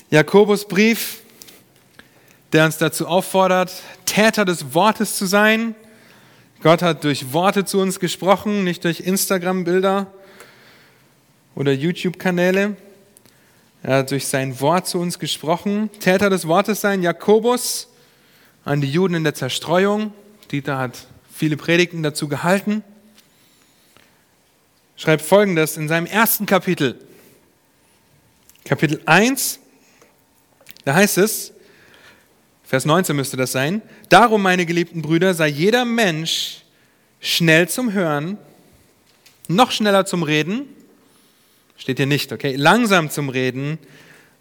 [0.10, 1.22] Jakobusbrief,
[2.54, 3.72] der uns dazu auffordert,
[4.06, 5.76] Täter des Wortes zu sein.
[6.62, 10.08] Gott hat durch Worte zu uns gesprochen, nicht durch Instagram-Bilder
[11.56, 12.78] oder YouTube-Kanäle.
[13.84, 15.90] Er hat durch sein Wort zu uns gesprochen.
[16.00, 17.90] Täter des Wortes sein, Jakobus,
[18.66, 20.14] an die Juden in der Zerstreuung.
[20.52, 22.84] Dieter hat viele Predigten dazu gehalten.
[24.98, 27.00] Schreibt folgendes in seinem ersten Kapitel.
[28.66, 29.60] Kapitel 1,
[30.84, 31.54] da heißt es,
[32.66, 36.64] Vers 19 müsste das sein, darum, meine geliebten Brüder, sei jeder Mensch
[37.22, 38.38] schnell zum Hören,
[39.48, 40.68] noch schneller zum Reden,
[41.78, 42.56] Steht hier nicht, okay?
[42.56, 43.78] Langsam zum Reden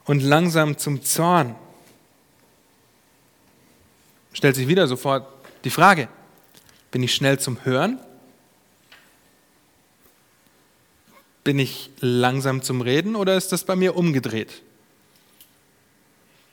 [0.05, 1.55] und langsam zum Zorn.
[4.33, 5.27] Stellt sich wieder sofort
[5.65, 6.09] die Frage,
[6.91, 8.01] bin ich schnell zum Hören?
[11.47, 14.63] Bin ich langsam zum Reden oder ist das bei mir umgedreht?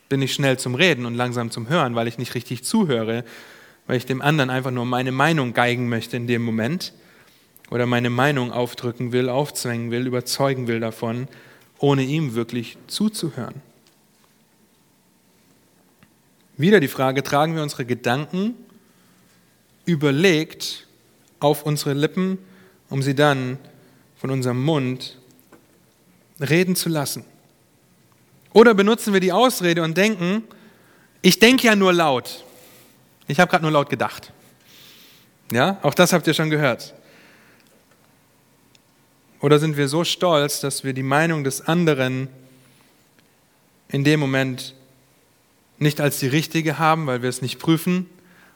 [0.08, 3.25] Bin ich schnell zum Reden und langsam zum Hören, weil ich nicht richtig zuhöre,
[3.88, 6.93] weil ich dem anderen einfach nur meine Meinung geigen möchte in dem Moment?
[7.73, 11.27] oder meine Meinung aufdrücken will, aufzwängen will, überzeugen will davon,
[11.79, 13.56] ohne ihm wirklich zuzuhören.
[16.56, 18.53] Wieder die Frage, tragen wir unsere Gedanken
[19.86, 20.88] überlegt
[21.39, 22.38] auf unsere Lippen,
[22.89, 23.58] um sie dann
[24.23, 25.17] von unserem Mund
[26.39, 27.25] reden zu lassen?
[28.53, 30.45] Oder benutzen wir die Ausrede und denken,
[31.21, 32.45] ich denke ja nur laut.
[33.27, 34.31] Ich habe gerade nur laut gedacht.
[35.51, 36.93] Ja, auch das habt ihr schon gehört.
[39.41, 42.29] Oder sind wir so stolz, dass wir die Meinung des anderen
[43.89, 44.73] in dem Moment
[45.79, 48.09] nicht als die richtige haben, weil wir es nicht prüfen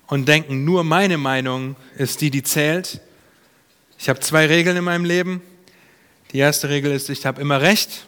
[0.07, 3.01] und denken, nur meine Meinung ist die, die zählt.
[3.99, 5.41] Ich habe zwei Regeln in meinem Leben.
[6.33, 8.05] Die erste Regel ist, ich habe immer recht.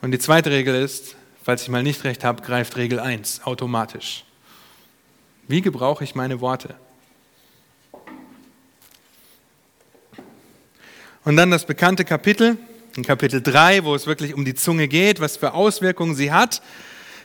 [0.00, 4.24] Und die zweite Regel ist, falls ich mal nicht recht habe, greift Regel 1 automatisch.
[5.48, 6.76] Wie gebrauche ich meine Worte?
[11.24, 12.58] Und dann das bekannte Kapitel,
[12.96, 16.62] in Kapitel 3, wo es wirklich um die Zunge geht, was für Auswirkungen sie hat.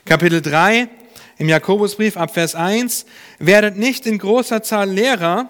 [0.06, 0.89] Kapitel 3
[1.38, 3.06] im Jakobusbrief ab Vers 1,
[3.39, 5.50] werdet nicht in großer Zahl Lehrer,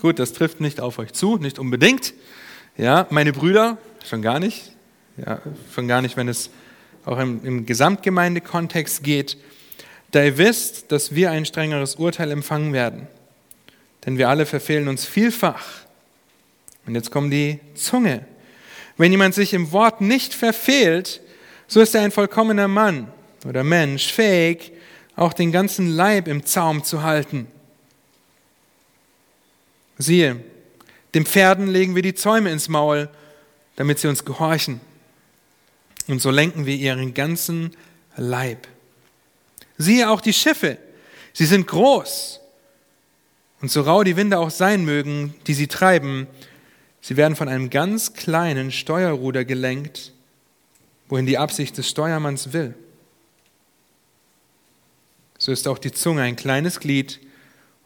[0.00, 2.14] gut, das trifft nicht auf euch zu, nicht unbedingt,
[2.80, 3.76] ja, meine Brüder,
[4.08, 4.72] schon gar nicht,
[5.18, 5.40] ja,
[5.74, 6.48] schon gar nicht, wenn es
[7.04, 9.36] auch im, im Gesamtgemeindekontext geht,
[10.12, 13.06] da ihr wisst, dass wir ein strengeres Urteil empfangen werden.
[14.04, 15.66] Denn wir alle verfehlen uns vielfach.
[16.86, 18.24] Und jetzt kommt die Zunge.
[18.96, 21.20] Wenn jemand sich im Wort nicht verfehlt,
[21.66, 23.12] so ist er ein vollkommener Mann
[23.44, 24.72] oder Mensch, fähig,
[25.16, 27.46] auch den ganzen Leib im Zaum zu halten.
[29.98, 30.42] Siehe,
[31.14, 33.08] den Pferden legen wir die Zäume ins Maul,
[33.76, 34.80] damit sie uns gehorchen.
[36.06, 37.76] Und so lenken wir ihren ganzen
[38.16, 38.68] Leib.
[39.78, 40.78] Siehe auch die Schiffe,
[41.32, 42.40] sie sind groß.
[43.60, 46.26] Und so rau die Winde auch sein mögen, die sie treiben,
[47.00, 50.12] sie werden von einem ganz kleinen Steuerruder gelenkt,
[51.08, 52.74] wohin die Absicht des Steuermanns will.
[55.38, 57.20] So ist auch die Zunge ein kleines Glied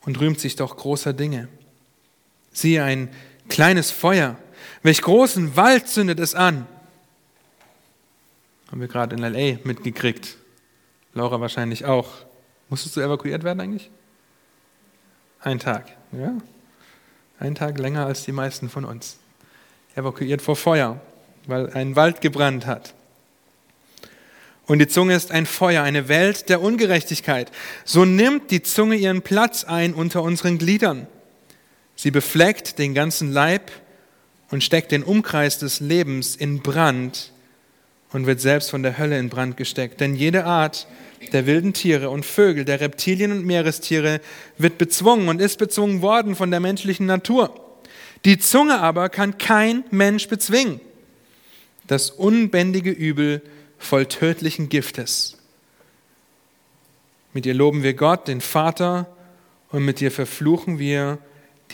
[0.02, 1.48] und rühmt sich doch großer Dinge.
[2.54, 3.10] Siehe ein
[3.50, 4.36] kleines Feuer,
[4.82, 6.66] welch großen Wald zündet es an.
[8.70, 10.36] Haben wir gerade in LA mitgekriegt.
[11.12, 12.10] Laura wahrscheinlich auch.
[12.70, 13.90] Musstest du evakuiert werden eigentlich?
[15.40, 16.32] Ein Tag, ja.
[17.38, 19.18] Ein Tag länger als die meisten von uns.
[19.94, 21.00] Evakuiert vor Feuer,
[21.46, 22.94] weil ein Wald gebrannt hat.
[24.66, 27.52] Und die Zunge ist ein Feuer, eine Welt der Ungerechtigkeit.
[27.84, 31.06] So nimmt die Zunge ihren Platz ein unter unseren Gliedern.
[31.96, 33.70] Sie befleckt den ganzen Leib
[34.50, 37.32] und steckt den Umkreis des Lebens in Brand
[38.12, 40.00] und wird selbst von der Hölle in Brand gesteckt.
[40.00, 40.86] Denn jede Art
[41.32, 44.20] der wilden Tiere und Vögel, der Reptilien und Meerestiere
[44.58, 47.60] wird bezwungen und ist bezwungen worden von der menschlichen Natur.
[48.24, 50.80] Die Zunge aber kann kein Mensch bezwingen.
[51.86, 53.42] Das unbändige Übel
[53.78, 55.36] voll tödlichen Giftes.
[57.32, 59.08] Mit ihr loben wir Gott, den Vater,
[59.70, 61.18] und mit ihr verfluchen wir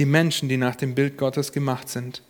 [0.00, 2.22] die Menschen, die nach dem Bild Gottes gemacht sind.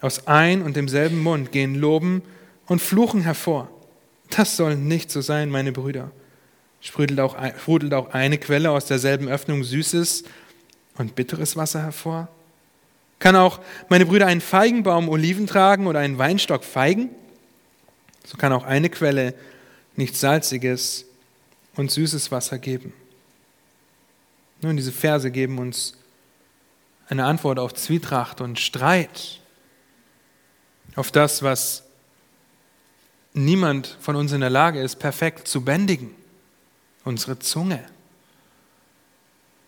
[0.00, 2.22] Aus ein und demselben Mund gehen Loben
[2.66, 3.68] und Fluchen hervor.
[4.30, 6.10] Das soll nicht so sein, meine Brüder.
[6.80, 10.24] Sprudelt auch, sprudelt auch eine Quelle aus derselben Öffnung süßes
[10.96, 12.28] und bitteres Wasser hervor?
[13.18, 17.10] Kann auch, meine Brüder, ein Feigenbaum Oliven tragen oder einen Weinstock Feigen?
[18.24, 19.34] So kann auch eine Quelle
[19.94, 21.04] nicht salziges
[21.76, 22.94] und süßes Wasser geben.
[24.62, 25.98] Nun, diese Verse geben uns
[27.08, 29.40] eine Antwort auf Zwietracht und Streit,
[30.96, 31.84] auf das, was
[33.32, 36.14] niemand von uns in der Lage ist, perfekt zu bändigen,
[37.04, 37.84] unsere Zunge.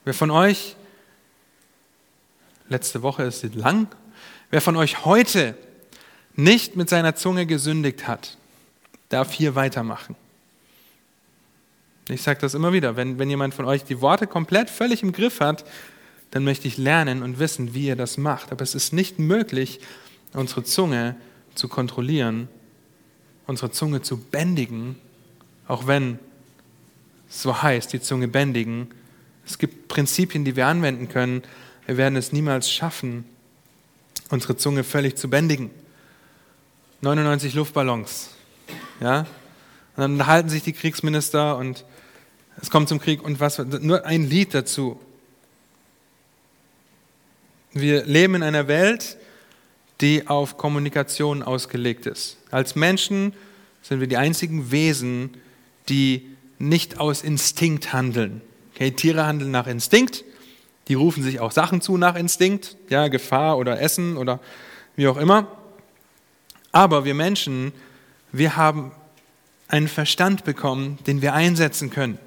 [0.05, 0.77] Wer von euch,
[2.69, 3.89] letzte Woche ist es lang,
[4.51, 5.57] wer von euch heute
[6.35, 8.37] nicht mit seiner Zunge gesündigt hat,
[9.09, 10.15] darf hier weitermachen.
[12.09, 15.11] Ich sage das immer wieder, wenn, wenn jemand von euch die Worte komplett völlig im
[15.11, 15.65] Griff hat,
[16.31, 18.53] dann möchte ich lernen und wissen, wie ihr das macht.
[18.53, 19.81] Aber es ist nicht möglich,
[20.33, 21.17] unsere Zunge
[21.55, 22.49] zu kontrollieren,
[23.47, 24.97] unsere Zunge zu bändigen,
[25.69, 26.19] auch wenn
[27.29, 28.89] es so heißt, die Zunge bändigen.
[29.47, 31.43] Es gibt Prinzipien, die wir anwenden können.
[31.87, 33.25] Wir werden es niemals schaffen,
[34.31, 35.71] unsere Zunge völlig zu bändigen.
[37.01, 38.31] 99 Luftballons
[39.01, 39.21] ja?
[39.97, 41.85] Und dann halten sich die Kriegsminister und
[42.61, 45.01] es kommt zum Krieg und was, nur ein Lied dazu.
[47.77, 49.17] Wir leben in einer Welt,
[50.01, 52.39] die auf Kommunikation ausgelegt ist.
[52.51, 53.33] Als Menschen
[53.83, 55.37] sind wir die einzigen Wesen,
[55.89, 58.41] die nicht aus Instinkt handeln.
[58.75, 60.25] Okay, Tiere handeln nach Instinkt,
[60.89, 64.41] die rufen sich auch Sachen zu nach Instinkt, ja, Gefahr oder Essen oder
[64.97, 65.47] wie auch immer.
[66.73, 67.73] Aber wir Menschen
[68.33, 68.93] wir haben
[69.69, 72.19] einen Verstand bekommen, den wir einsetzen können.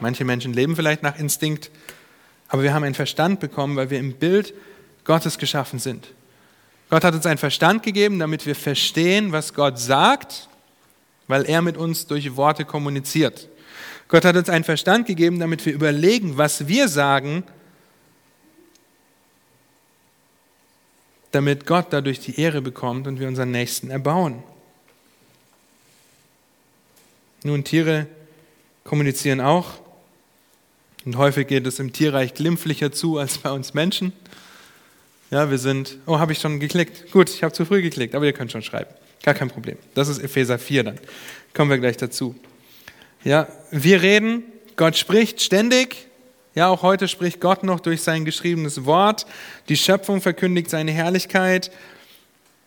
[0.00, 1.70] Manche Menschen leben vielleicht nach Instinkt,
[2.50, 4.52] aber wir haben einen Verstand bekommen, weil wir im Bild
[5.04, 6.08] Gottes geschaffen sind.
[6.90, 10.48] Gott hat uns einen Verstand gegeben, damit wir verstehen, was Gott sagt,
[11.28, 13.48] weil er mit uns durch Worte kommuniziert.
[14.08, 17.44] Gott hat uns einen Verstand gegeben, damit wir überlegen, was wir sagen,
[21.30, 24.42] damit Gott dadurch die Ehre bekommt und wir unseren Nächsten erbauen.
[27.44, 28.08] Nun, Tiere
[28.82, 29.78] kommunizieren auch.
[31.04, 34.12] Und häufig geht es im Tierreich glimpflicher zu als bei uns Menschen.
[35.30, 37.10] Ja, wir sind, oh, habe ich schon geklickt?
[37.12, 38.90] Gut, ich habe zu früh geklickt, aber ihr könnt schon schreiben.
[39.22, 39.76] Gar kein Problem.
[39.94, 40.98] Das ist Epheser 4 dann.
[41.54, 42.34] Kommen wir gleich dazu.
[43.22, 44.42] Ja, wir reden,
[44.76, 46.08] Gott spricht ständig,
[46.54, 49.24] ja, auch heute spricht Gott noch durch sein geschriebenes Wort.
[49.68, 51.70] Die Schöpfung verkündigt seine Herrlichkeit.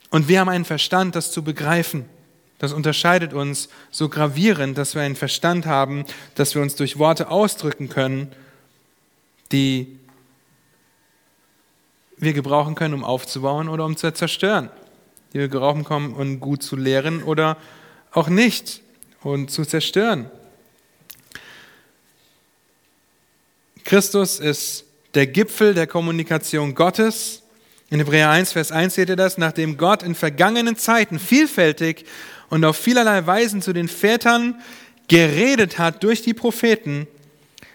[0.09, 2.05] Und wir haben einen Verstand, das zu begreifen.
[2.64, 6.05] Das unterscheidet uns so gravierend, dass wir einen Verstand haben,
[6.36, 8.32] dass wir uns durch Worte ausdrücken können,
[9.51, 9.99] die
[12.16, 14.70] wir gebrauchen können, um aufzubauen oder um zu zerstören.
[15.34, 17.57] Die wir gebrauchen können, um gut zu lehren oder
[18.14, 18.80] auch nicht
[19.24, 20.32] und zu zerstören.
[23.84, 24.86] Christus ist
[25.16, 27.43] der Gipfel der Kommunikation Gottes.
[27.89, 32.05] In Hebräer 1, Vers 1 seht ihr das, nachdem Gott in vergangenen Zeiten vielfältig
[32.54, 34.62] und auf vielerlei Weisen zu den Vätern
[35.08, 37.08] geredet hat durch die Propheten,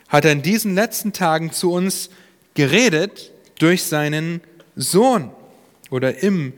[0.07, 2.11] hat er in diesen letzten Tagen zu uns
[2.55, 4.41] geredet durch seinen
[4.77, 5.33] Sohn
[5.91, 6.53] oder im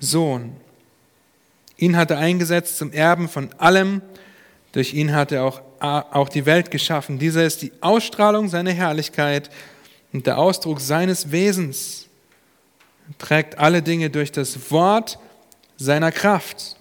[0.00, 0.56] Sohn.
[1.76, 4.00] Ihn hat er eingesetzt zum Erben von allem.
[4.72, 7.18] Durch ihn hat er auch, auch die Welt geschaffen.
[7.18, 9.50] Dieser ist die Ausstrahlung seiner Herrlichkeit
[10.14, 12.06] und der Ausdruck seines Wesens.
[13.10, 15.18] Er trägt alle Dinge durch das Wort
[15.76, 16.75] seiner Kraft.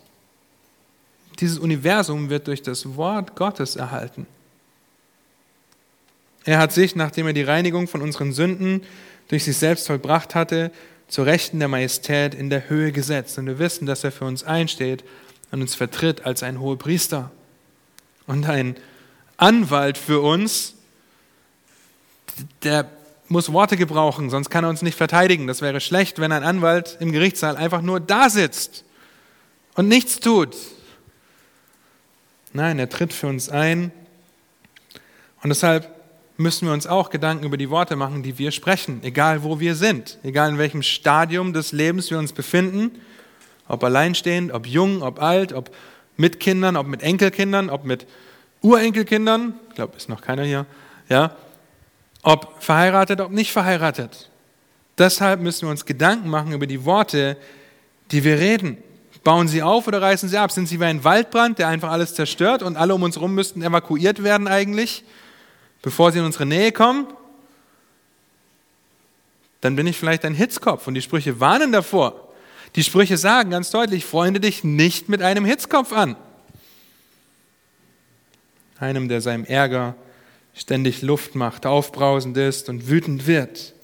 [1.40, 4.26] Dieses Universum wird durch das Wort Gottes erhalten.
[6.46, 8.84] Er hat sich, nachdem er die Reinigung von unseren Sünden
[9.28, 10.72] durch sich selbst vollbracht hatte,
[11.08, 13.38] zur Rechten der Majestät in der Höhe gesetzt.
[13.38, 15.04] Und wir wissen, dass er für uns einsteht
[15.52, 17.32] und uns vertritt als ein hoher Priester
[18.28, 18.76] und ein
[19.38, 20.76] Anwalt für uns,
[22.64, 22.90] der
[23.28, 25.48] muss Worte gebrauchen, sonst kann er uns nicht verteidigen.
[25.48, 28.84] Das wäre schlecht, wenn ein Anwalt im Gerichtssaal einfach nur da sitzt
[29.76, 30.56] und nichts tut.
[32.56, 33.92] Nein, er tritt für uns ein.
[35.44, 35.90] Und deshalb
[36.38, 39.76] müssen wir uns auch Gedanken über die Worte machen, die wir sprechen, egal wo wir
[39.76, 42.92] sind, egal in welchem Stadium des Lebens wir uns befinden,
[43.68, 45.76] ob alleinstehend, ob jung, ob alt, ob
[46.16, 48.08] mit Kindern, ob mit Enkelkindern, ob mit
[48.62, 50.66] Urenkelkindern, ich glaube, ist noch keiner hier,
[51.10, 51.36] ja,
[52.22, 54.30] ob verheiratet, ob nicht verheiratet.
[54.98, 57.36] Deshalb müssen wir uns Gedanken machen über die Worte,
[58.12, 58.78] die wir reden.
[59.26, 60.54] Bauen sie auf oder reißen sie ab?
[60.54, 63.62] Sind sie wie ein Waldbrand, der einfach alles zerstört und alle um uns herum müssten
[63.62, 65.04] evakuiert werden eigentlich?
[65.86, 67.06] bevor sie in unsere Nähe kommen,
[69.62, 70.88] dann bin ich vielleicht ein Hitzkopf.
[70.88, 72.34] Und die Sprüche warnen davor.
[72.76, 76.16] Die Sprüche sagen ganz deutlich, freunde dich nicht mit einem Hitzkopf an.
[78.80, 79.94] Einem, der seinem Ärger
[80.56, 83.76] ständig Luft macht, aufbrausend ist und wütend wird.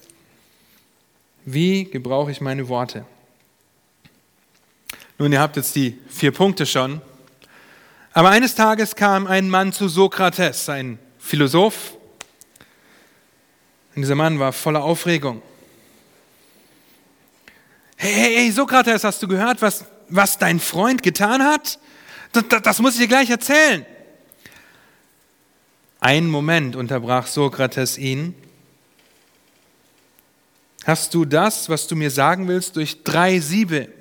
[1.45, 3.05] Wie gebrauche ich meine Worte?
[5.21, 6.99] Nun, ihr habt jetzt die vier Punkte schon.
[8.11, 11.95] Aber eines Tages kam ein Mann zu Sokrates, ein Philosoph.
[13.95, 15.43] Und dieser Mann war voller Aufregung.
[17.97, 21.77] Hey, hey, hey, Sokrates, hast du gehört, was, was dein Freund getan hat?
[22.31, 23.85] Das, das, das muss ich dir gleich erzählen.
[25.99, 28.33] Ein Moment unterbrach Sokrates ihn.
[30.83, 34.00] Hast du das, was du mir sagen willst, durch drei Siebe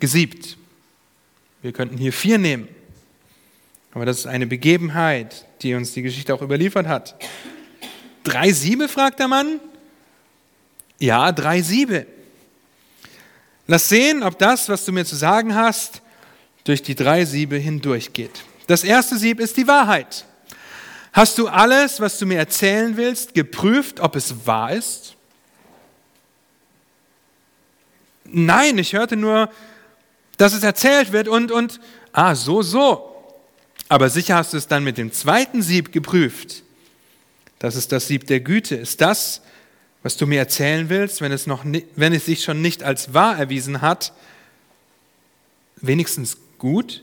[0.00, 0.56] gesiebt?
[1.62, 2.68] Wir könnten hier vier nehmen.
[3.92, 7.16] Aber das ist eine Begebenheit, die uns die Geschichte auch überliefert hat.
[8.24, 9.60] Drei Siebe, fragt der Mann.
[10.98, 12.06] Ja, drei Siebe.
[13.66, 16.02] Lass sehen, ob das, was du mir zu sagen hast,
[16.64, 18.42] durch die drei Siebe hindurchgeht.
[18.66, 20.24] Das erste Sieb ist die Wahrheit.
[21.12, 25.14] Hast du alles, was du mir erzählen willst, geprüft, ob es wahr ist?
[28.24, 29.50] Nein, ich hörte nur,
[30.36, 31.80] dass es erzählt wird und, und,
[32.12, 33.12] ah, so, so.
[33.88, 36.62] Aber sicher hast du es dann mit dem zweiten Sieb geprüft.
[37.58, 38.74] Das ist das Sieb der Güte.
[38.74, 39.42] Ist das,
[40.02, 43.38] was du mir erzählen willst, wenn es, noch, wenn es sich schon nicht als wahr
[43.38, 44.12] erwiesen hat,
[45.76, 47.02] wenigstens gut?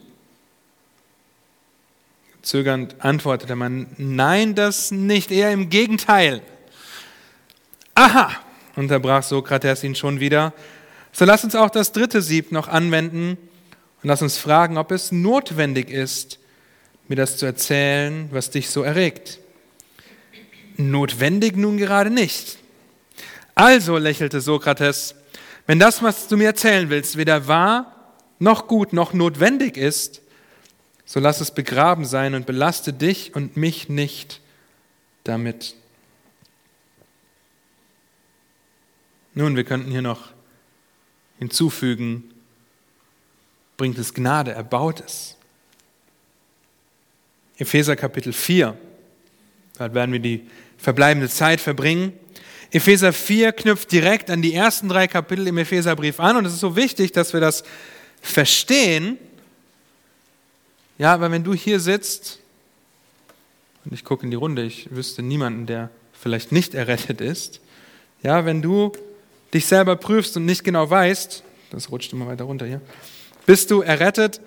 [2.41, 6.41] Zögernd antwortete man, nein, das nicht, eher im Gegenteil.
[7.95, 8.31] Aha,
[8.75, 10.53] unterbrach Sokrates ihn schon wieder.
[11.13, 13.37] So lass uns auch das dritte Sieb noch anwenden
[14.01, 16.39] und lass uns fragen, ob es notwendig ist,
[17.07, 19.39] mir das zu erzählen, was dich so erregt.
[20.75, 22.57] Notwendig nun gerade nicht.
[23.53, 25.13] Also, lächelte Sokrates,
[25.67, 30.21] wenn das, was du mir erzählen willst, weder wahr noch gut noch notwendig ist,
[31.05, 34.41] so lass es begraben sein und belaste dich und mich nicht
[35.23, 35.75] damit.
[39.35, 40.32] Nun, wir könnten hier noch
[41.43, 42.23] hinzufügen,
[43.77, 45.35] bringt es Gnade, erbaut es.
[47.57, 48.77] Epheser Kapitel 4.
[49.77, 52.13] Dort werden wir die verbleibende Zeit verbringen.
[52.71, 56.59] Epheser 4 knüpft direkt an die ersten drei Kapitel im Epheserbrief an und es ist
[56.59, 57.63] so wichtig, dass wir das
[58.21, 59.17] verstehen.
[60.97, 62.39] Ja, weil wenn du hier sitzt,
[63.85, 67.59] und ich gucke in die Runde, ich wüsste niemanden, der vielleicht nicht errettet ist.
[68.23, 68.93] Ja, wenn du
[69.53, 72.81] dich selber prüfst und nicht genau weißt, das rutscht immer weiter runter hier,
[73.45, 74.41] bist du errettet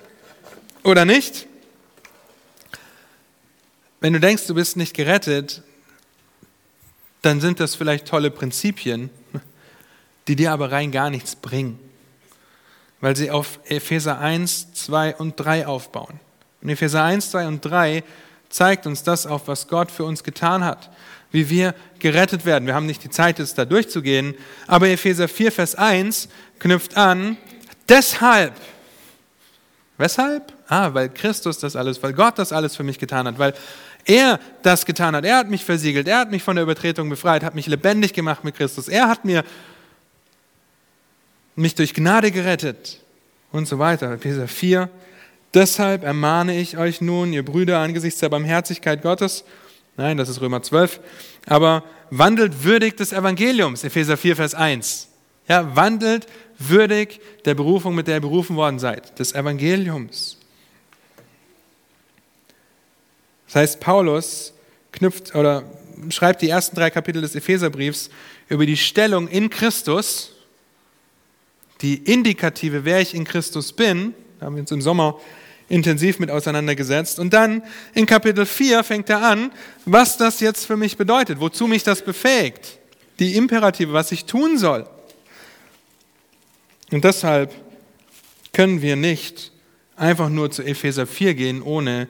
[0.83, 1.47] oder nicht?
[4.01, 5.63] Wenn du denkst, du bist nicht gerettet,
[7.23, 9.11] dann sind das vielleicht tolle Prinzipien,
[10.29, 11.79] die dir aber rein gar nichts bringen,
[13.01, 16.21] weil sie auf Epheser 1, 2 und 3 aufbauen.
[16.63, 18.05] Und Epheser 1, 2 und 3
[18.49, 20.91] zeigt uns das auf, was Gott für uns getan hat,
[21.33, 22.66] wie wir gerettet werden.
[22.66, 24.35] Wir haben nicht die Zeit, jetzt da durchzugehen,
[24.66, 27.37] aber Epheser 4, Vers 1 knüpft an,
[27.89, 28.55] deshalb,
[29.99, 30.53] weshalb?
[30.68, 33.55] Ah, weil Christus das alles, weil Gott das alles für mich getan hat, weil
[34.05, 35.24] er das getan hat.
[35.24, 38.45] Er hat mich versiegelt, er hat mich von der Übertretung befreit, hat mich lebendig gemacht
[38.45, 38.89] mit Christus.
[38.89, 39.45] Er hat mir
[41.57, 43.01] mich durch Gnade gerettet
[43.51, 44.12] und so weiter.
[44.12, 44.89] Epheser 4.
[45.55, 49.45] Deshalb ermahne ich euch nun, ihr Brüder, angesichts der Barmherzigkeit Gottes,
[49.97, 51.01] nein, das ist Römer 12,
[51.47, 55.09] aber wandelt würdig des Evangeliums, Epheser 4, Vers 1.
[55.49, 56.27] Ja, wandelt
[56.59, 60.39] würdig der Berufung, mit der ihr berufen worden seid, des Evangeliums.
[63.47, 64.53] Das heißt, Paulus
[64.93, 65.65] knüpft oder
[66.11, 68.11] schreibt die ersten drei Kapitel des Epheserbriefs
[68.49, 70.33] über die Stellung in Christus,
[71.81, 75.21] die Indikative, wer ich in Christus bin, da haben wir uns im Sommer
[75.69, 77.19] intensiv mit auseinandergesetzt.
[77.19, 77.62] Und dann
[77.95, 79.53] in Kapitel 4 fängt er an,
[79.85, 82.79] was das jetzt für mich bedeutet, wozu mich das befähigt,
[83.19, 84.87] die Imperative, was ich tun soll.
[86.93, 87.53] Und deshalb
[88.53, 89.53] können wir nicht
[89.97, 92.09] einfach nur zu Epheser 4 gehen, ohne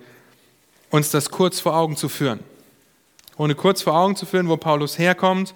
[0.91, 2.41] uns das kurz vor Augen zu führen.
[3.39, 5.55] Ohne kurz vor Augen zu führen, wo Paulus herkommt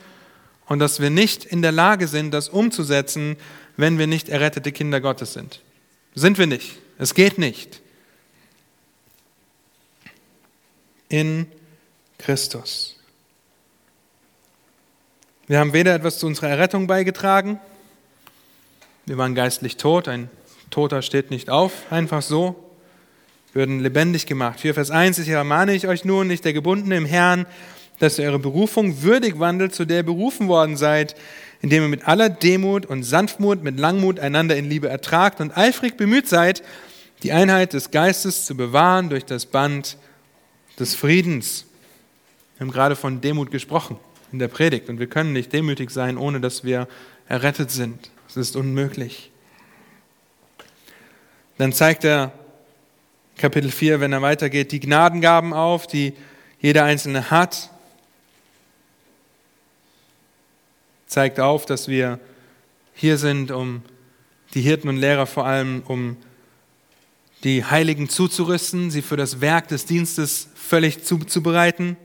[0.67, 3.37] und dass wir nicht in der Lage sind, das umzusetzen,
[3.77, 5.63] wenn wir nicht errettete Kinder Gottes sind.
[6.15, 6.79] Sind wir nicht.
[6.99, 7.81] Es geht nicht.
[11.11, 11.47] In
[12.19, 12.97] Christus.
[15.47, 17.61] Wir haben weder etwas zu unserer Errettung beigetragen,
[19.07, 20.31] wir waren geistlich tot, ein
[20.71, 22.71] Toter steht nicht auf, einfach so
[23.53, 24.61] würden lebendig gemacht.
[24.61, 27.47] 4 Vers 1, ich ermahne ich euch nun, nicht der Gebundene im Herrn,
[27.99, 31.17] dass ihr eure Berufung würdig wandelt, zu der ihr berufen worden seid,
[31.61, 35.97] indem ihr mit aller Demut und Sanftmut, mit Langmut einander in Liebe ertragt und eifrig
[35.97, 36.63] bemüht seid,
[37.25, 39.97] die Einheit des Geistes zu bewahren durch das Band
[40.81, 41.67] des Friedens.
[42.57, 43.99] Wir haben gerade von Demut gesprochen
[44.33, 46.89] in der Predigt und wir können nicht demütig sein, ohne dass wir
[47.29, 48.11] errettet sind.
[48.29, 49.31] Es ist unmöglich.
[51.59, 52.33] Dann zeigt er
[53.37, 56.15] Kapitel 4, wenn er weitergeht, die Gnadengaben auf, die
[56.61, 57.71] jeder Einzelne hat.
[61.07, 62.19] Zeigt auf, dass wir
[62.95, 63.83] hier sind, um
[64.55, 66.17] die Hirten und Lehrer vor allem, um
[67.45, 71.97] die Heiligen zuzurüsten, sie für das Werk des Dienstes völlig zuzubereiten.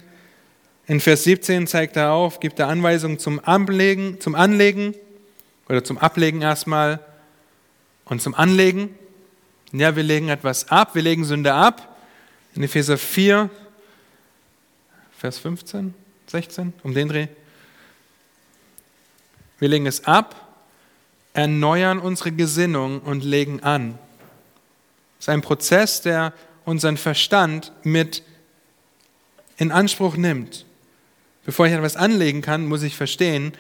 [0.88, 4.96] In Vers 17 zeigt er auf, gibt er Anweisungen zum Anlegen, zum Anlegen
[5.68, 7.00] oder zum Ablegen erstmal
[8.06, 8.96] und zum Anlegen.
[9.72, 11.98] Ja, wir legen etwas ab, wir legen Sünde ab.
[12.56, 13.50] In Epheser 4,
[15.18, 15.94] Vers 15,
[16.28, 17.28] 16, um den Dreh.
[19.60, 20.58] Wir legen es ab,
[21.34, 23.98] erneuern unsere Gesinnung und legen an.
[25.20, 26.34] Es ist ein Prozess, der
[26.66, 28.24] unseren Verstand mit
[29.58, 30.66] in Anspruch nimmt.
[31.46, 33.54] Bevor ich etwas anlegen kann, muss ich verstehen,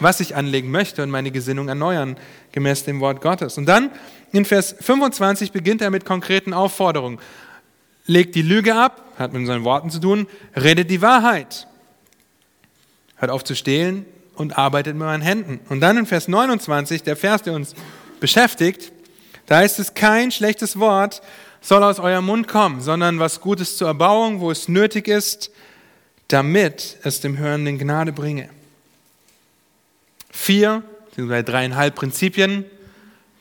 [0.00, 2.16] was ich anlegen möchte und meine Gesinnung erneuern,
[2.52, 3.58] gemäß dem Wort Gottes.
[3.58, 3.90] Und dann
[4.32, 7.18] in Vers 25 beginnt er mit konkreten Aufforderungen.
[8.06, 10.26] Legt die Lüge ab, hat mit unseren Worten zu tun,
[10.56, 11.68] redet die Wahrheit.
[13.16, 15.60] Hört auf zu stehlen und arbeitet mit meinen Händen.
[15.68, 17.74] Und dann in Vers 29, der Vers, der uns
[18.20, 18.92] beschäftigt,
[19.46, 21.22] da heißt es, kein schlechtes Wort
[21.60, 25.50] soll aus eurem Mund kommen, sondern was Gutes zur Erbauung, wo es nötig ist,
[26.28, 28.48] damit es dem Hörenden Gnade bringe
[30.36, 32.64] vier, beziehungsweise dreieinhalb Prinzipien.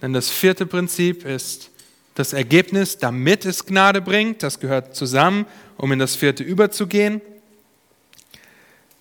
[0.02, 1.70] Denn das vierte Prinzip ist
[2.16, 4.42] das Ergebnis, damit es Gnade bringt.
[4.44, 5.46] Das gehört zusammen,
[5.78, 7.22] um in das vierte überzugehen.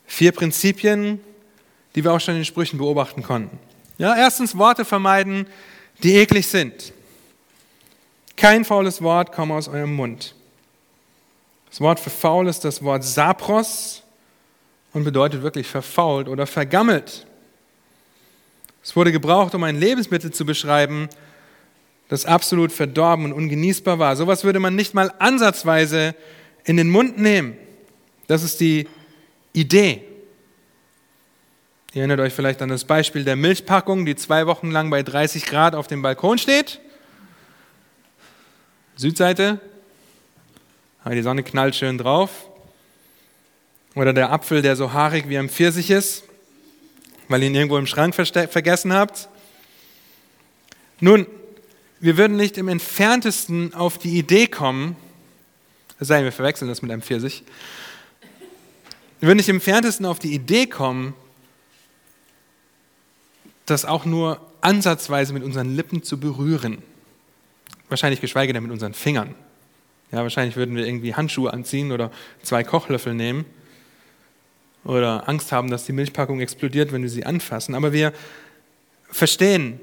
[0.07, 1.21] Vier Prinzipien,
[1.95, 3.59] die wir auch schon in den Sprüchen beobachten konnten.
[3.99, 5.47] Ja, erstens Worte vermeiden,
[6.03, 6.93] die eklig sind.
[8.37, 10.35] Kein faules Wort komme aus eurem Mund.
[11.71, 14.03] Das Wort für faul ist das Wort sapros
[14.93, 17.27] und bedeutet wirklich verfault oder vergammelt.
[18.83, 21.09] Es wurde gebraucht, um ein Lebensmittel zu beschreiben,
[22.09, 24.15] das absolut verdorben und ungenießbar war.
[24.15, 26.15] Sowas würde man nicht mal ansatzweise
[26.65, 27.57] in den Mund nehmen.
[28.27, 28.89] Das ist die
[29.53, 30.03] Idee.
[31.93, 35.47] Ihr erinnert euch vielleicht an das Beispiel der Milchpackung, die zwei Wochen lang bei 30
[35.47, 36.81] Grad auf dem Balkon steht.
[38.97, 39.61] Südseite,
[41.07, 42.31] die Sonne knallt schön drauf.
[43.95, 46.25] Oder der Apfel, der so haarig wie ein Pfirsich ist
[47.29, 49.29] weil ihr ihn irgendwo im Schrank vergessen habt?
[51.01, 51.27] Nun,
[52.01, 54.97] wir würden nicht im entferntesten auf die Idee kommen,
[55.99, 57.45] es sei denn, wir verwechseln das mit einem Pfirsich,
[59.21, 61.15] wir würden nicht im entferntesten auf die Idee kommen,
[63.67, 66.83] das auch nur ansatzweise mit unseren Lippen zu berühren
[67.89, 69.35] wahrscheinlich geschweige denn mit unseren Fingern.
[70.13, 72.11] Ja, wahrscheinlich würden wir irgendwie Handschuhe anziehen oder
[72.43, 73.45] zwei Kochlöffel nehmen
[74.85, 77.75] oder Angst haben, dass die Milchpackung explodiert, wenn wir sie anfassen.
[77.75, 78.13] Aber wir
[79.11, 79.81] verstehen,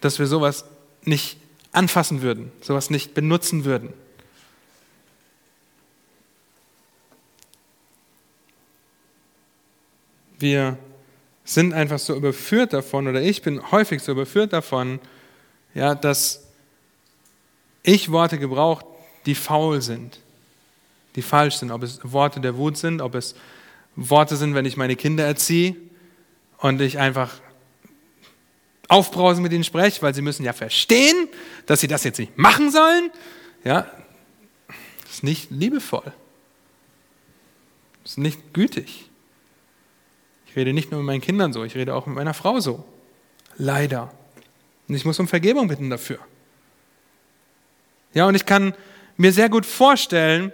[0.00, 0.64] dass wir sowas
[1.04, 1.38] nicht
[1.72, 3.92] anfassen würden, sowas nicht benutzen würden.
[10.38, 10.76] Wir
[11.44, 14.98] sind einfach so überführt davon, oder ich bin häufig so überführt davon,
[15.74, 16.51] ja, dass
[17.82, 18.84] ich Worte gebrauche,
[19.26, 20.20] die faul sind,
[21.16, 23.34] die falsch sind, ob es Worte der Wut sind, ob es
[23.96, 25.76] Worte sind, wenn ich meine Kinder erziehe
[26.58, 27.40] und ich einfach
[28.88, 31.28] aufbrausen mit ihnen spreche, weil sie müssen ja verstehen,
[31.66, 33.10] dass sie das jetzt nicht machen sollen.
[33.64, 33.86] Ja,
[35.10, 36.12] ist nicht liebevoll.
[38.04, 39.08] Ist nicht gütig.
[40.46, 42.84] Ich rede nicht nur mit meinen Kindern so, ich rede auch mit meiner Frau so.
[43.56, 44.12] Leider.
[44.88, 46.18] Und ich muss um Vergebung bitten dafür.
[48.14, 48.74] Ja, und ich kann
[49.16, 50.52] mir sehr gut vorstellen,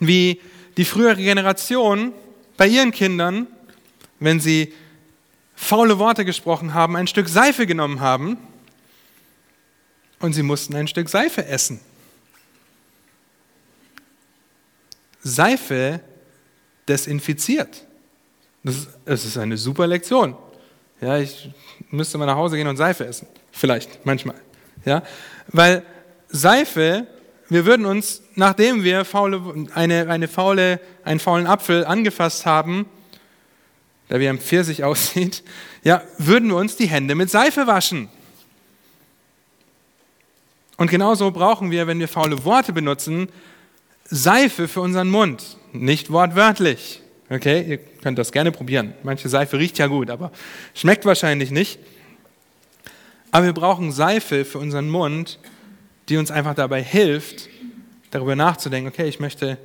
[0.00, 0.40] wie
[0.76, 2.12] die frühere Generation
[2.56, 3.46] bei ihren Kindern,
[4.20, 4.72] wenn sie
[5.54, 8.38] faule Worte gesprochen haben, ein Stück Seife genommen haben
[10.18, 11.80] und sie mussten ein Stück Seife essen.
[15.22, 16.00] Seife
[16.88, 17.84] desinfiziert.
[18.62, 20.36] Das ist, das ist eine super Lektion.
[21.00, 21.50] Ja, ich
[21.90, 23.26] müsste mal nach Hause gehen und Seife essen.
[23.52, 24.36] Vielleicht, manchmal.
[24.84, 25.02] Ja,
[25.48, 25.84] weil
[26.34, 27.06] Seife,
[27.48, 32.86] wir würden uns, nachdem wir faule, eine, eine faule, einen faulen Apfel angefasst haben,
[34.08, 35.44] da wie ein Pfirsich aussieht,
[35.84, 38.08] ja, würden wir uns die Hände mit Seife waschen.
[40.76, 43.28] Und genauso brauchen wir, wenn wir faule Worte benutzen,
[44.02, 47.00] Seife für unseren Mund, nicht wortwörtlich.
[47.30, 48.92] Okay, ihr könnt das gerne probieren.
[49.04, 50.32] Manche Seife riecht ja gut, aber
[50.74, 51.78] schmeckt wahrscheinlich nicht.
[53.30, 55.38] Aber wir brauchen Seife für unseren Mund,
[56.08, 57.48] die uns einfach dabei hilft,
[58.10, 59.58] darüber nachzudenken, okay, ich möchte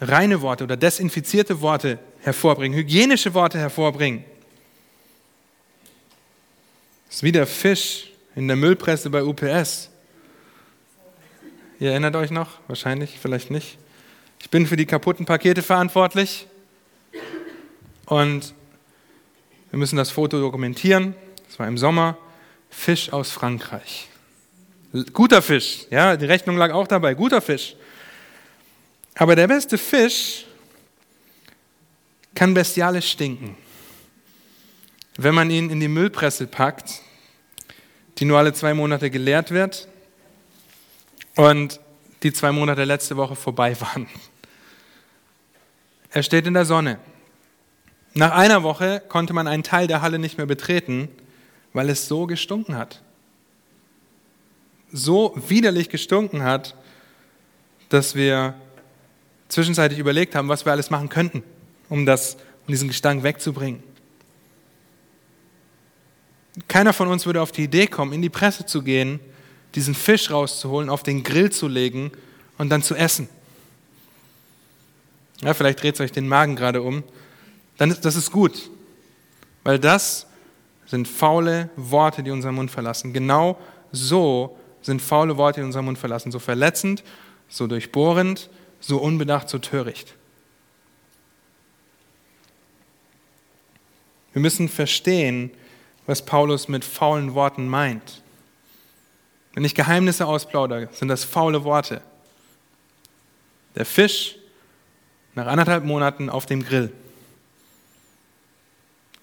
[0.00, 4.24] reine Worte oder desinfizierte Worte hervorbringen, hygienische Worte hervorbringen.
[7.06, 9.90] Das ist wie der Fisch in der Müllpresse bei UPS.
[11.78, 12.58] Ihr erinnert euch noch?
[12.68, 13.78] Wahrscheinlich, vielleicht nicht.
[14.40, 16.46] Ich bin für die kaputten Pakete verantwortlich
[18.06, 18.54] und
[19.70, 21.14] wir müssen das Foto dokumentieren.
[21.48, 22.18] Das war im Sommer.
[22.70, 24.08] Fisch aus Frankreich.
[25.12, 27.14] Guter Fisch, ja, die Rechnung lag auch dabei.
[27.14, 27.74] Guter Fisch.
[29.14, 30.44] Aber der beste Fisch
[32.34, 33.56] kann bestialisch stinken.
[35.16, 37.00] Wenn man ihn in die Müllpresse packt,
[38.18, 39.88] die nur alle zwei Monate geleert wird
[41.36, 41.80] und
[42.22, 44.08] die zwei Monate letzte Woche vorbei waren.
[46.10, 46.98] Er steht in der Sonne.
[48.12, 51.08] Nach einer Woche konnte man einen Teil der Halle nicht mehr betreten,
[51.72, 53.00] weil es so gestunken hat.
[54.92, 56.76] So widerlich gestunken hat,
[57.88, 58.54] dass wir
[59.48, 61.42] zwischenzeitlich überlegt haben, was wir alles machen könnten,
[61.88, 62.36] um, das,
[62.66, 63.82] um diesen Gestank wegzubringen.
[66.68, 69.20] Keiner von uns würde auf die Idee kommen, in die Presse zu gehen,
[69.74, 72.12] diesen Fisch rauszuholen, auf den Grill zu legen
[72.58, 73.28] und dann zu essen.
[75.40, 77.02] Ja, vielleicht dreht es euch den Magen gerade um.
[77.78, 78.70] Dann ist, das ist gut,
[79.64, 80.26] weil das
[80.86, 83.12] sind faule Worte, die unseren Mund verlassen.
[83.12, 83.58] Genau
[83.90, 86.32] so sind faule Worte, die unseren Mund verlassen.
[86.32, 87.02] So verletzend,
[87.48, 90.14] so durchbohrend, so unbedacht, so töricht.
[94.32, 95.50] Wir müssen verstehen,
[96.06, 98.22] was Paulus mit faulen Worten meint.
[99.54, 102.00] Wenn ich Geheimnisse ausplaudere, sind das faule Worte.
[103.74, 104.36] Der Fisch
[105.34, 106.92] nach anderthalb Monaten auf dem Grill.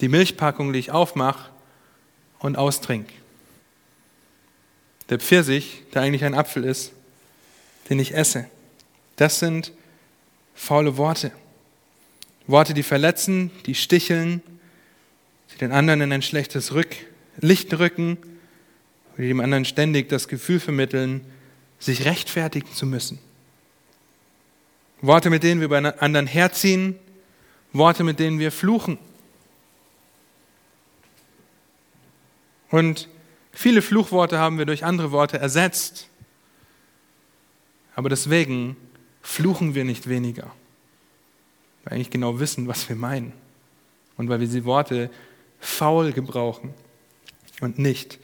[0.00, 1.50] Die Milchpackung, die ich aufmache
[2.38, 3.08] und austrink.
[5.10, 6.92] Der Pfirsich, der eigentlich ein Apfel ist,
[7.88, 8.46] den ich esse.
[9.16, 9.72] Das sind
[10.54, 11.32] faule Worte.
[12.46, 14.40] Worte, die verletzen, die sticheln,
[15.52, 16.96] die den anderen in ein schlechtes Rück,
[17.40, 18.18] Licht rücken,
[19.18, 21.22] die dem anderen ständig das Gefühl vermitteln,
[21.78, 23.18] sich rechtfertigen zu müssen.
[25.00, 26.98] Worte, mit denen wir bei anderen herziehen,
[27.72, 28.98] Worte, mit denen wir fluchen.
[32.70, 33.08] Und
[33.52, 36.08] viele Fluchworte haben wir durch andere Worte ersetzt.
[37.94, 38.76] Aber deswegen
[39.22, 40.44] fluchen wir nicht weniger,
[41.84, 43.32] weil wir eigentlich genau wissen, was wir meinen.
[44.16, 45.10] Und weil wir diese Worte
[45.60, 46.74] faul gebrauchen
[47.60, 48.18] und nicht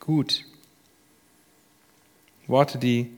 [0.00, 0.44] gut.
[2.46, 3.10] Worte, die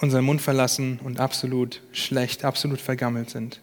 [0.00, 3.60] unseren Mund verlassen und absolut schlecht, absolut vergammelt sind.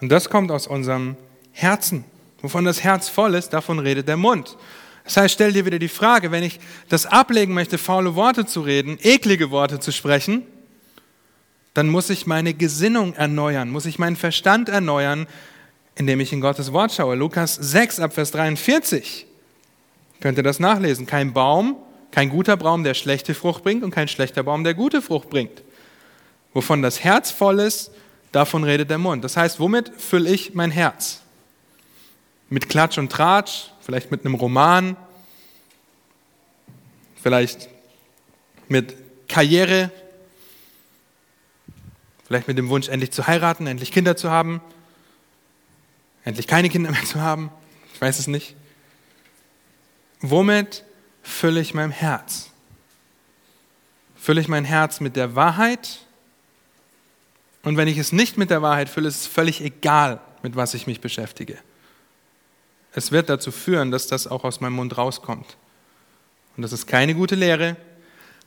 [0.00, 1.16] Und das kommt aus unserem
[1.52, 2.04] Herzen.
[2.42, 4.56] Wovon das Herz voll ist, davon redet der Mund.
[5.04, 8.60] Das heißt, stell dir wieder die Frage, wenn ich das ablegen möchte, faule Worte zu
[8.60, 10.44] reden, eklige Worte zu sprechen,
[11.74, 15.26] dann muss ich meine Gesinnung erneuern, muss ich meinen Verstand erneuern,
[15.94, 17.14] indem ich in Gottes Wort schaue.
[17.14, 19.26] Lukas 6 ab Vers 43.
[20.20, 21.06] Könnt ihr das nachlesen?
[21.06, 21.76] Kein Baum,
[22.10, 25.62] kein guter Baum, der schlechte Frucht bringt und kein schlechter Baum, der gute Frucht bringt.
[26.52, 27.90] Wovon das Herz voll ist,
[28.30, 29.24] davon redet der Mund.
[29.24, 31.22] Das heißt, womit fülle ich mein Herz?
[32.52, 34.94] Mit Klatsch und Tratsch, vielleicht mit einem Roman,
[37.22, 37.70] vielleicht
[38.68, 38.94] mit
[39.26, 39.90] Karriere,
[42.26, 44.60] vielleicht mit dem Wunsch, endlich zu heiraten, endlich Kinder zu haben,
[46.24, 47.50] endlich keine Kinder mehr zu haben.
[47.94, 48.54] Ich weiß es nicht.
[50.20, 50.84] Womit
[51.22, 52.50] fülle ich mein Herz?
[54.14, 56.00] Fülle ich mein Herz mit der Wahrheit?
[57.62, 60.74] Und wenn ich es nicht mit der Wahrheit fülle, ist es völlig egal, mit was
[60.74, 61.56] ich mich beschäftige.
[62.94, 65.56] Es wird dazu führen, dass das auch aus meinem Mund rauskommt.
[66.56, 67.76] Und das ist keine gute Lehre,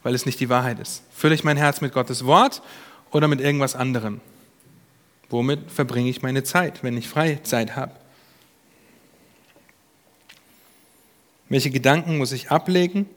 [0.04, 1.04] weil es nicht die Wahrheit ist.
[1.12, 2.62] Fülle ich mein Herz mit Gottes Wort
[3.12, 4.22] oder mit irgendwas anderem?
[5.30, 7.94] Womit verbringe ich meine Zeit, wenn ich Freizeit habe?
[11.50, 13.08] Welche Gedanken muss ich ablegen?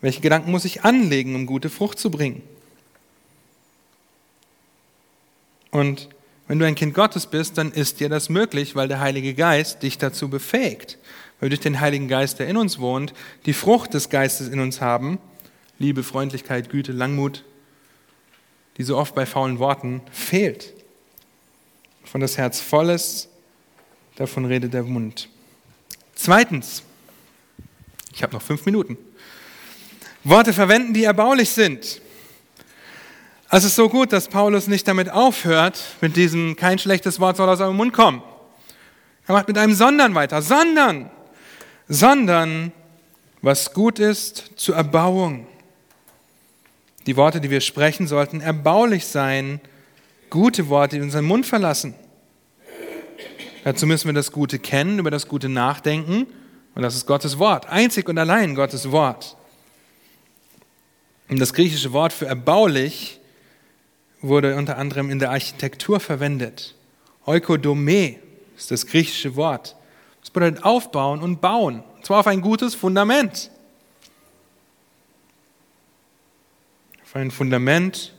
[0.00, 2.42] Welche Gedanken muss ich anlegen, um gute Frucht zu bringen?
[5.70, 6.08] Und
[6.48, 9.82] wenn du ein Kind Gottes bist, dann ist dir das möglich, weil der Heilige Geist
[9.82, 10.98] dich dazu befähigt.
[11.38, 13.12] Weil wir durch den Heiligen Geist, der in uns wohnt,
[13.46, 15.18] die Frucht des Geistes in uns haben,
[15.78, 17.44] Liebe, Freundlichkeit, Güte, Langmut,
[18.78, 20.72] die so oft bei faulen Worten fehlt.
[22.04, 23.28] Von das Herz voll ist,
[24.16, 25.28] davon redet der Mund.
[26.14, 26.82] Zweitens,
[28.12, 28.96] ich habe noch fünf Minuten.
[30.24, 32.00] Worte verwenden, die erbaulich sind.
[33.50, 37.48] Es ist so gut, dass Paulus nicht damit aufhört, mit diesem kein schlechtes Wort soll
[37.48, 38.22] aus eurem Mund kommen.
[39.26, 41.10] Er macht mit einem sondern weiter, sondern,
[41.88, 42.72] sondern
[43.40, 45.46] was gut ist zur Erbauung.
[47.06, 49.62] Die Worte, die wir sprechen, sollten erbaulich sein,
[50.28, 51.94] gute Worte, die unseren Mund verlassen.
[53.64, 56.26] Dazu müssen wir das Gute kennen, über das Gute nachdenken
[56.74, 59.36] und das ist Gottes Wort, einzig und allein Gottes Wort.
[61.30, 63.17] Und das griechische Wort für erbaulich
[64.20, 66.74] wurde unter anderem in der Architektur verwendet.
[67.24, 68.16] Oikodome
[68.56, 69.76] ist das griechische Wort.
[70.20, 73.50] Das bedeutet aufbauen und bauen, und zwar auf ein gutes Fundament.
[77.02, 78.14] Auf ein Fundament,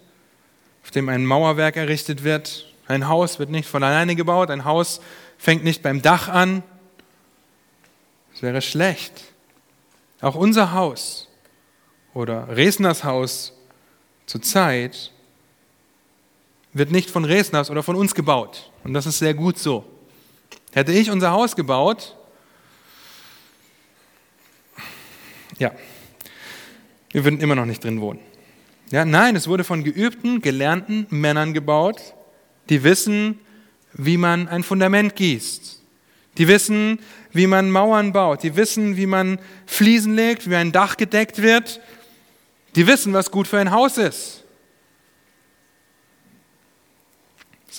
[0.84, 2.74] auf dem ein Mauerwerk errichtet wird.
[2.88, 5.02] Ein Haus wird nicht von alleine gebaut, ein Haus
[5.38, 6.64] fängt nicht beim Dach an.
[8.32, 9.26] Das wäre schlecht.
[10.22, 11.28] Auch unser Haus
[12.14, 13.54] oder Resners Haus
[14.26, 15.12] zur Zeit
[16.74, 18.72] wird nicht von Resners oder von uns gebaut.
[18.84, 19.86] Und das ist sehr gut so.
[20.72, 22.16] Hätte ich unser Haus gebaut,
[25.58, 25.72] ja,
[27.12, 28.20] wir würden immer noch nicht drin wohnen.
[28.92, 32.16] Ja, nein, es wurde von geübten, gelernten Männern gebaut,
[32.70, 33.40] die wissen,
[33.94, 35.82] wie man ein Fundament gießt.
[36.38, 37.00] Die wissen,
[37.32, 38.44] wie man Mauern baut.
[38.44, 41.82] Die wissen, wie man Fliesen legt, wie ein Dach gedeckt wird.
[42.76, 44.39] Die wissen, was gut für ein Haus ist.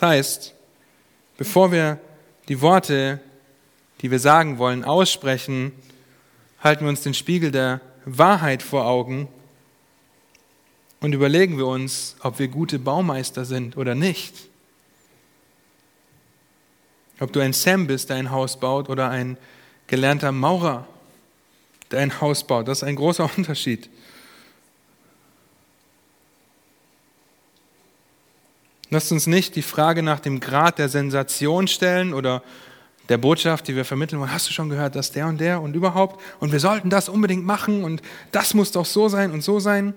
[0.01, 0.55] Das heißt,
[1.37, 2.01] bevor wir
[2.49, 3.21] die Worte,
[4.01, 5.73] die wir sagen wollen, aussprechen,
[6.61, 9.29] halten wir uns den Spiegel der Wahrheit vor Augen
[11.01, 14.49] und überlegen wir uns, ob wir gute Baumeister sind oder nicht.
[17.19, 19.37] Ob du ein Sam bist, der ein Haus baut, oder ein
[19.87, 20.89] gelernter Maurer,
[21.91, 22.69] der ein Haus baut.
[22.69, 23.91] Das ist ein großer Unterschied.
[28.91, 32.43] Lasst uns nicht die Frage nach dem Grad der Sensation stellen oder
[33.09, 34.33] der Botschaft, die wir vermitteln wollen.
[34.33, 37.45] Hast du schon gehört, dass der und der und überhaupt und wir sollten das unbedingt
[37.45, 39.95] machen und das muss doch so sein und so sein?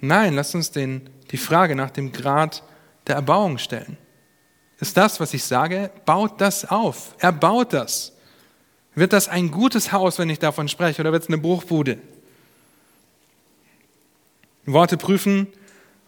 [0.00, 2.62] Nein, lasst uns den, die Frage nach dem Grad
[3.06, 3.96] der Erbauung stellen.
[4.78, 7.14] Ist das, was ich sage, baut das auf?
[7.18, 8.12] Er baut das.
[8.94, 11.98] Wird das ein gutes Haus, wenn ich davon spreche, oder wird es eine Bruchbude?
[14.64, 15.46] Worte prüfen,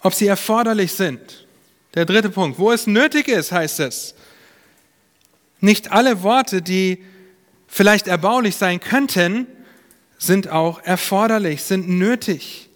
[0.02, 1.47] ob sie erforderlich sind.
[1.94, 4.14] Der dritte Punkt, wo es nötig ist, heißt es.
[5.60, 7.04] Nicht alle Worte, die
[7.66, 9.46] vielleicht erbaulich sein könnten,
[10.18, 12.68] sind auch erforderlich, sind nötig.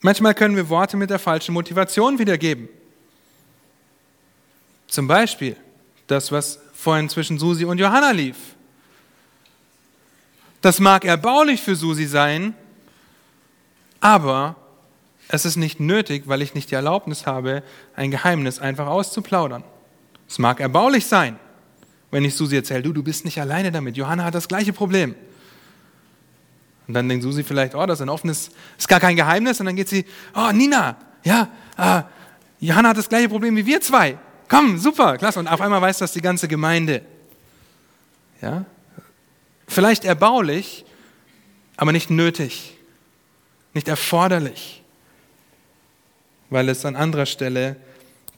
[0.00, 2.68] Manchmal können wir Worte mit der falschen Motivation wiedergeben.
[4.88, 5.56] Zum Beispiel
[6.06, 8.36] das, was vorhin zwischen Susi und Johanna lief.
[10.60, 12.54] Das mag erbaulich für Susi sein,
[14.00, 14.56] aber
[15.28, 17.62] es ist nicht nötig, weil ich nicht die Erlaubnis habe,
[17.94, 19.64] ein Geheimnis einfach auszuplaudern.
[20.28, 21.38] Es mag erbaulich sein,
[22.10, 23.96] wenn ich Susi erzähle, du, du bist nicht alleine damit.
[23.96, 25.14] Johanna hat das gleiche Problem.
[26.86, 29.60] Und dann denkt Susi vielleicht, oh, das ist ein offenes, ist gar kein Geheimnis.
[29.60, 30.04] Und dann geht sie,
[30.34, 31.48] oh, Nina, ja,
[31.78, 32.02] äh,
[32.60, 34.18] Johanna hat das gleiche Problem wie wir zwei.
[34.48, 35.38] Komm, super, klasse.
[35.38, 37.02] Und auf einmal weiß das die ganze Gemeinde.
[38.42, 38.66] Ja?
[39.66, 40.84] Vielleicht erbaulich,
[41.76, 42.76] aber nicht nötig,
[43.72, 44.81] nicht erforderlich
[46.52, 47.76] weil es an anderer Stelle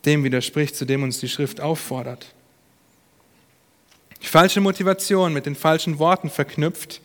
[0.05, 2.27] dem widerspricht, zu dem uns die Schrift auffordert.
[4.23, 7.01] Die falsche Motivation mit den falschen Worten verknüpft,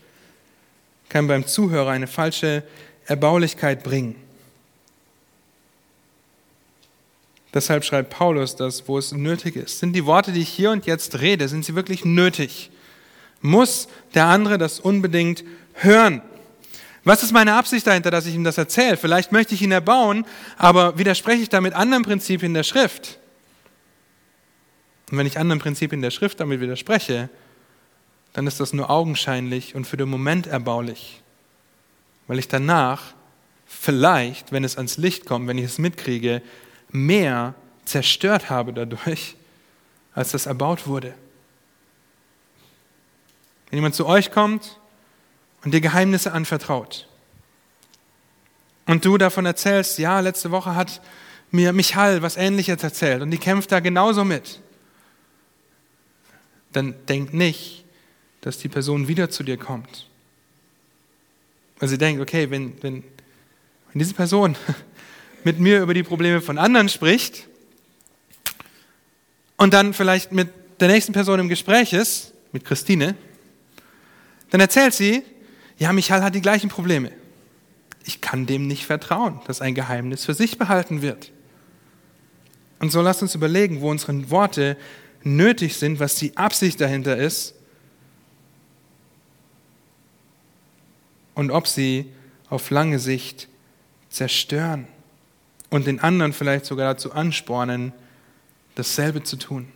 [1.10, 2.64] kann beim Zuhörer eine falsche
[3.06, 4.16] Erbaulichkeit bringen.
[7.52, 9.80] Deshalb schreibt Paulus das, wo es nötig ist.
[9.80, 12.70] Sind die Worte, die ich hier und jetzt rede, sind sie wirklich nötig?
[13.42, 15.44] Muss der andere das unbedingt
[15.74, 16.22] hören?
[17.04, 18.98] Was ist meine Absicht dahinter, dass ich ihm das erzähle?
[18.98, 20.26] Vielleicht möchte ich ihn erbauen,
[20.58, 23.20] aber widerspreche ich damit anderen Prinzipien der Schrift?
[25.10, 27.30] Und wenn ich anderen Prinzipien der Schrift damit widerspreche,
[28.34, 31.22] dann ist das nur augenscheinlich und für den Moment erbaulich,
[32.28, 33.14] weil ich danach
[33.66, 36.42] vielleicht, wenn es ans Licht kommt, wenn ich es mitkriege,
[36.92, 39.36] mehr zerstört habe dadurch,
[40.14, 41.14] als das erbaut wurde.
[43.70, 44.79] Wenn jemand zu euch kommt
[45.64, 47.08] und dir Geheimnisse anvertraut
[48.90, 51.00] und du davon erzählst, ja, letzte Woche hat
[51.52, 54.60] mir Michal was Ähnliches erzählt und die kämpft da genauso mit,
[56.74, 57.86] dann denk nicht,
[58.42, 60.08] dass die Person wieder zu dir kommt.
[61.80, 63.04] Weil sie denkt, okay, wenn, wenn,
[63.92, 64.56] wenn diese Person
[65.44, 67.48] mit mir über die Probleme von anderen spricht
[69.58, 70.50] und dann vielleicht mit
[70.80, 73.16] der nächsten Person im Gespräch ist, mit Christine,
[74.50, 75.24] dann erzählt sie,
[75.80, 77.12] ja, Michael hat die gleichen Probleme.
[78.04, 81.32] Ich kann dem nicht vertrauen, dass ein Geheimnis für sich behalten wird.
[82.80, 84.78] Und so lasst uns überlegen, wo unsere Worte
[85.24, 87.56] nötig sind, was die Absicht dahinter ist
[91.34, 92.12] und ob sie
[92.50, 93.48] auf lange Sicht
[94.10, 94.88] zerstören
[95.70, 97.94] und den anderen vielleicht sogar dazu anspornen,
[98.76, 99.68] dasselbe zu tun.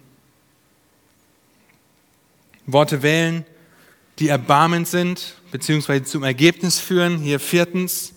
[2.65, 3.45] Worte wählen,
[4.19, 7.19] die erbarmend sind, beziehungsweise zum Ergebnis führen.
[7.19, 8.13] Hier viertens,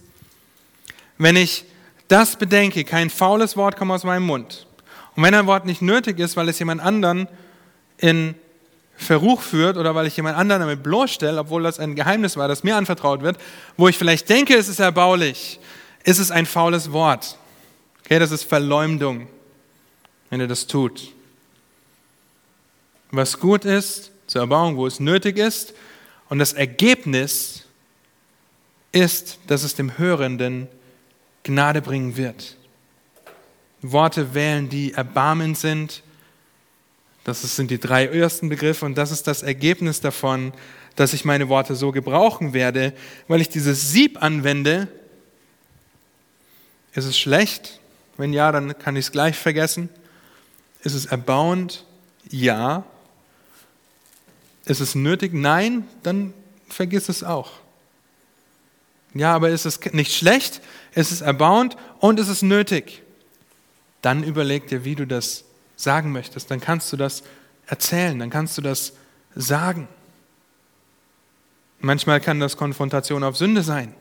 [1.18, 1.66] wenn ich
[2.08, 4.66] das bedenke, kein faules Wort kommt aus meinem Mund.
[5.14, 7.28] Und wenn ein Wort nicht nötig ist, weil es jemand anderen
[7.98, 8.34] in
[8.96, 12.64] Verruch führt oder weil ich jemand anderen damit bloßstelle, obwohl das ein Geheimnis war, das
[12.64, 13.36] mir anvertraut wird,
[13.76, 15.60] wo ich vielleicht denke, es ist erbaulich,
[16.04, 17.36] ist es ein faules Wort.
[18.00, 19.28] Okay, das ist Verleumdung,
[20.30, 21.12] wenn er das tut.
[23.10, 25.74] Was gut ist, zur Erbauung, wo es nötig ist,
[26.28, 27.64] und das Ergebnis
[28.92, 30.68] ist, dass es dem Hörenden
[31.42, 32.56] Gnade bringen wird.
[33.82, 36.02] Worte wählen, die erbarmend sind.
[37.24, 40.52] Das sind die drei ersten Begriffe und das ist das Ergebnis davon,
[40.96, 42.92] dass ich meine Worte so gebrauchen werde,
[43.28, 44.88] weil ich dieses Sieb anwende.
[46.94, 47.80] Ist es schlecht?
[48.16, 49.90] Wenn ja, dann kann ich es gleich vergessen.
[50.82, 51.84] Ist es erbauend?
[52.30, 52.84] Ja.
[54.66, 55.32] Ist es nötig?
[55.32, 56.34] Nein, dann
[56.68, 57.52] vergiss es auch.
[59.14, 60.60] Ja, aber ist es nicht schlecht?
[60.94, 63.02] Ist es erbauend und ist es nötig?
[64.02, 65.44] Dann überleg dir, wie du das
[65.76, 66.50] sagen möchtest.
[66.50, 67.22] Dann kannst du das
[67.66, 68.92] erzählen, dann kannst du das
[69.34, 69.88] sagen.
[71.78, 73.94] Manchmal kann das Konfrontation auf Sünde sein.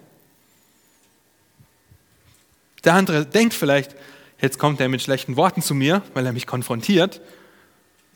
[2.84, 3.96] Der andere denkt vielleicht,
[4.42, 7.22] jetzt kommt er mit schlechten Worten zu mir, weil er mich konfrontiert.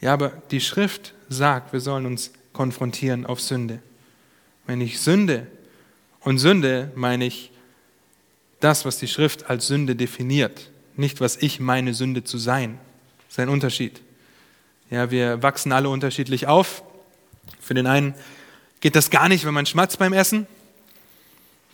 [0.02, 3.80] Ja, aber die Schrift sagt, wir sollen uns konfrontieren auf Sünde.
[4.68, 5.48] Wenn ich Sünde,
[6.20, 7.52] und Sünde meine ich
[8.60, 12.78] das, was die Schrift als Sünde definiert, nicht was ich meine Sünde zu sein.
[13.20, 14.02] Das ist ein Unterschied.
[14.90, 16.84] Ja, wir wachsen alle unterschiedlich auf.
[17.62, 18.14] Für den einen
[18.82, 20.46] geht das gar nicht, wenn man schmatzt beim Essen.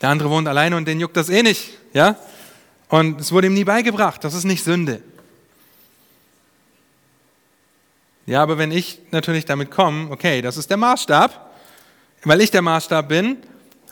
[0.02, 1.80] Der andere wohnt alleine und den juckt das eh nicht.
[1.94, 2.16] Ja?
[2.90, 5.02] Und es wurde ihm nie beigebracht, das ist nicht Sünde.
[8.26, 11.54] Ja, aber wenn ich natürlich damit komme, okay, das ist der Maßstab,
[12.24, 13.38] weil ich der Maßstab bin,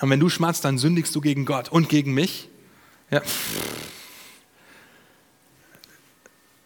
[0.02, 2.50] und wenn du schmatzt, dann sündigst du gegen Gott und gegen mich.
[3.10, 3.22] Ja.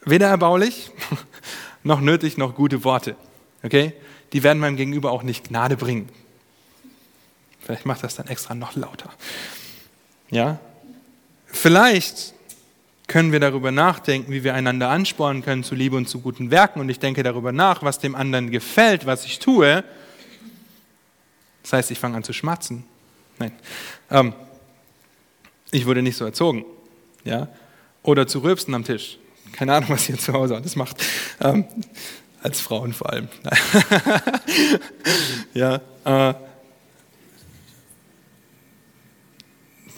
[0.05, 0.91] Weder erbaulich,
[1.83, 3.15] noch nötig, noch gute Worte.
[3.63, 3.93] Okay?
[4.33, 6.09] Die werden meinem Gegenüber auch nicht Gnade bringen.
[7.61, 9.13] Vielleicht macht das dann extra noch lauter.
[10.29, 10.59] Ja?
[11.45, 12.33] Vielleicht
[13.07, 16.81] können wir darüber nachdenken, wie wir einander anspornen können zu Liebe und zu guten Werken.
[16.81, 19.83] Und ich denke darüber nach, was dem anderen gefällt, was ich tue.
[21.63, 22.83] Das heißt, ich fange an zu schmatzen.
[23.39, 23.53] Nein.
[24.11, 24.33] Ähm,
[25.71, 26.65] ich wurde nicht so erzogen.
[27.23, 27.47] Ja?
[28.03, 29.17] Oder zu rülpsen am Tisch.
[29.53, 31.03] Keine Ahnung, was ihr zu Hause alles macht.
[31.39, 31.65] Ähm,
[32.41, 33.29] als Frauen vor allem.
[35.53, 36.33] ja, äh,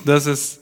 [0.06, 0.62] das ist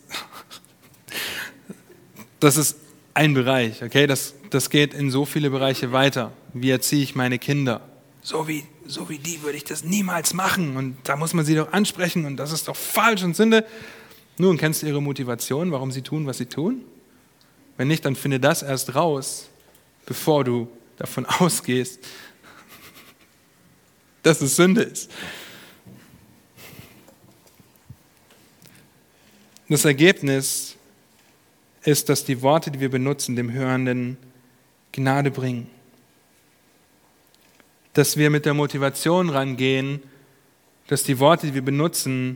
[2.39, 2.77] das ist
[3.13, 4.07] ein Bereich, okay?
[4.07, 6.31] Das, das geht in so viele Bereiche weiter.
[6.53, 7.81] Wie erziehe ich meine Kinder?
[8.21, 10.77] So wie, so wie die würde ich das niemals machen.
[10.77, 13.65] Und da muss man sie doch ansprechen und das ist doch falsch und Sünde.
[14.37, 16.83] Nun, kennst du ihre Motivation, warum sie tun, was sie tun?
[17.75, 19.49] Wenn nicht, dann finde das erst raus,
[20.05, 20.67] bevor du
[20.97, 21.99] davon ausgehst,
[24.23, 25.11] dass es Sünde ist.
[29.69, 30.76] Das Ergebnis
[31.87, 34.17] ist, dass die Worte, die wir benutzen, dem Hörenden
[34.91, 35.69] Gnade bringen.
[37.93, 40.03] Dass wir mit der Motivation rangehen,
[40.87, 42.35] dass die Worte, die wir benutzen,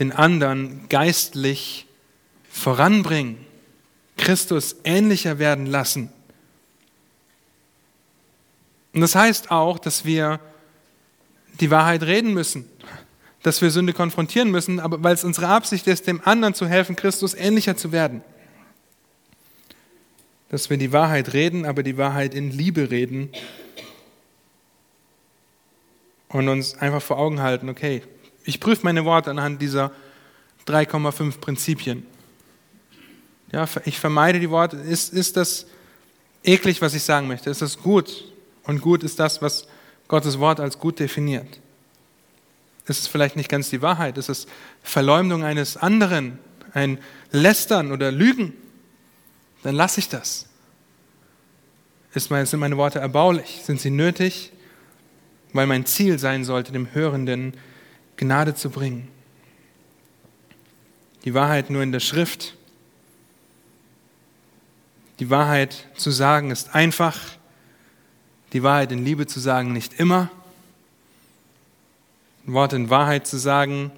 [0.00, 1.86] den anderen geistlich
[2.50, 3.38] voranbringen,
[4.16, 6.10] Christus ähnlicher werden lassen.
[8.92, 10.40] Und das heißt auch, dass wir
[11.60, 12.68] die Wahrheit reden müssen,
[13.44, 16.96] dass wir Sünde konfrontieren müssen, aber weil es unsere Absicht ist, dem anderen zu helfen,
[16.96, 18.24] Christus ähnlicher zu werden.
[20.50, 23.30] Dass wir die Wahrheit reden, aber die Wahrheit in Liebe reden
[26.28, 28.02] und uns einfach vor Augen halten, okay,
[28.44, 29.92] ich prüfe meine Worte anhand dieser
[30.66, 32.06] 3,5 Prinzipien.
[33.52, 34.76] Ja, ich vermeide die Worte.
[34.76, 35.66] Ist, ist das
[36.44, 37.50] eklig, was ich sagen möchte?
[37.50, 38.24] Ist das gut?
[38.64, 39.66] Und gut ist das, was
[40.08, 41.60] Gottes Wort als gut definiert.
[42.86, 44.18] Ist es vielleicht nicht ganz die Wahrheit?
[44.18, 44.46] Ist es
[44.82, 46.38] Verleumdung eines anderen,
[46.72, 46.98] ein
[47.30, 48.52] Lästern oder Lügen?
[49.62, 50.46] Dann lasse ich das.
[52.28, 53.60] Mein, sind meine Worte erbaulich?
[53.64, 54.52] Sind sie nötig?
[55.52, 57.54] Weil mein Ziel sein sollte, dem Hörenden
[58.16, 59.08] Gnade zu bringen.
[61.24, 62.56] Die Wahrheit nur in der Schrift.
[65.18, 67.18] Die Wahrheit zu sagen ist einfach.
[68.52, 70.30] Die Wahrheit in Liebe zu sagen nicht immer.
[72.46, 73.92] Wort in Wahrheit zu sagen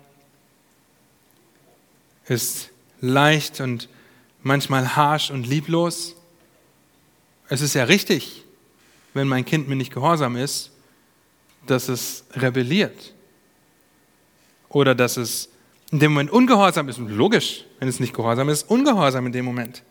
[2.26, 3.88] ist leicht und
[4.42, 6.16] manchmal harsh und lieblos.
[7.48, 8.44] Es ist ja richtig,
[9.14, 10.70] wenn mein Kind mir nicht gehorsam ist,
[11.66, 13.14] dass es rebelliert
[14.68, 15.48] oder dass es
[15.90, 16.98] in dem Moment ungehorsam ist.
[16.98, 19.82] Logisch, wenn es nicht gehorsam ist, ungehorsam in dem Moment.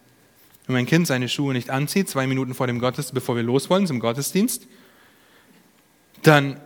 [0.65, 3.69] Wenn mein Kind seine Schuhe nicht anzieht, zwei Minuten vor dem Gottesdienst, bevor wir los
[3.69, 4.67] wollen zum Gottesdienst,
[6.23, 6.59] dann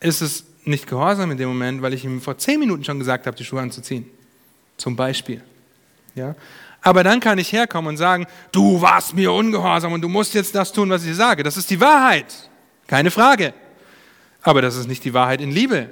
[0.00, 3.26] ist es nicht gehorsam in dem Moment, weil ich ihm vor zehn Minuten schon gesagt
[3.26, 4.06] habe, die Schuhe anzuziehen.
[4.82, 5.40] Zum Beispiel.
[6.16, 6.34] Ja?
[6.80, 10.56] Aber dann kann ich herkommen und sagen, du warst mir ungehorsam und du musst jetzt
[10.56, 11.44] das tun, was ich sage.
[11.44, 12.50] Das ist die Wahrheit.
[12.88, 13.54] Keine Frage.
[14.42, 15.90] Aber das ist nicht die Wahrheit in Liebe.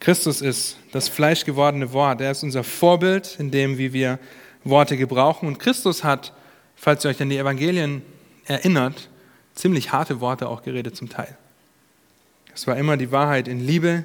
[0.00, 2.22] Christus ist das fleischgewordene Wort.
[2.22, 4.18] Er ist unser Vorbild in dem, wie wir
[4.64, 5.48] Worte gebrauchen.
[5.48, 6.32] Und Christus hat,
[6.76, 8.00] falls ihr euch an die Evangelien
[8.46, 9.10] erinnert,
[9.54, 11.36] ziemlich harte Worte auch geredet zum Teil.
[12.54, 14.04] Es war immer die Wahrheit in Liebe.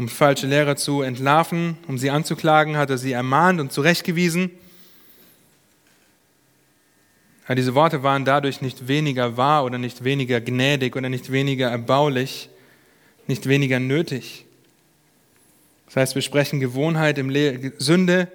[0.00, 4.50] Um falsche Lehrer zu entlarven, um sie anzuklagen, hat er sie ermahnt und zurechtgewiesen.
[7.44, 11.68] Aber diese Worte waren dadurch nicht weniger wahr oder nicht weniger gnädig oder nicht weniger
[11.68, 12.48] erbaulich,
[13.26, 14.46] nicht weniger nötig.
[15.84, 18.28] Das heißt, wir sprechen Gewohnheit im Le Sünde,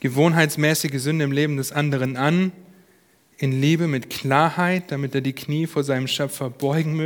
[0.00, 2.50] gewohnheitsmäßige Sünde im Leben des anderen an
[3.36, 6.96] in Liebe mit Klarheit, damit er die Knie vor seinem Schöpfer beugen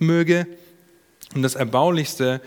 [0.00, 0.48] möge.
[1.32, 2.40] Und das Erbaulichste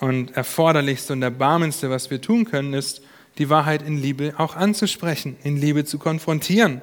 [0.00, 3.02] und Erforderlichste und Erbarmendste, was wir tun können, ist,
[3.38, 6.80] die Wahrheit in Liebe auch anzusprechen, in Liebe zu konfrontieren,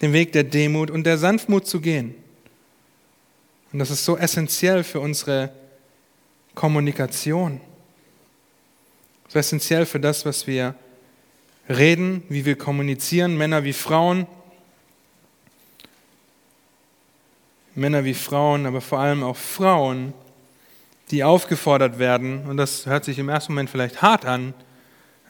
[0.00, 2.14] den Weg der Demut und der Sanftmut zu gehen.
[3.72, 5.50] Und das ist so essentiell für unsere
[6.54, 7.60] Kommunikation,
[9.28, 10.74] so essentiell für das, was wir
[11.68, 14.26] reden, wie wir kommunizieren, Männer wie Frauen.
[17.74, 20.12] Männer wie Frauen, aber vor allem auch Frauen,
[21.12, 24.54] die aufgefordert werden, und das hört sich im ersten Moment vielleicht hart an,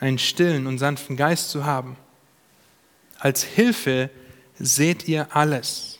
[0.01, 1.97] einen stillen und sanften Geist zu haben.
[3.18, 4.11] Als Hilfe
[4.59, 5.99] seht ihr alles.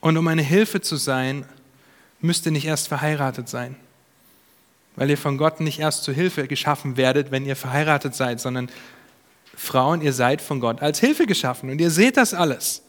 [0.00, 1.46] Und um eine Hilfe zu sein,
[2.20, 3.76] müsst ihr nicht erst verheiratet sein
[4.96, 8.68] weil ihr von Gott nicht erst zur Hilfe geschaffen werdet, wenn ihr verheiratet seid, sondern
[9.56, 12.82] Frauen, ihr seid von Gott als Hilfe geschaffen und ihr seht das alles.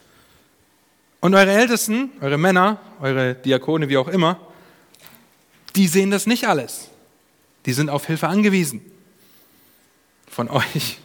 [1.19, 4.39] Und eure Ältesten, eure Männer, eure Diakone, wie auch immer,
[5.75, 6.89] die sehen das nicht alles.
[7.65, 8.81] Die sind auf Hilfe angewiesen.
[10.27, 10.99] Von euch.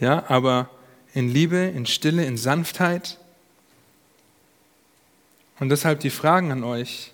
[0.00, 0.70] Ja, aber
[1.12, 3.18] in Liebe, in Stille, in Sanftheit.
[5.60, 7.12] Und deshalb die Fragen an euch.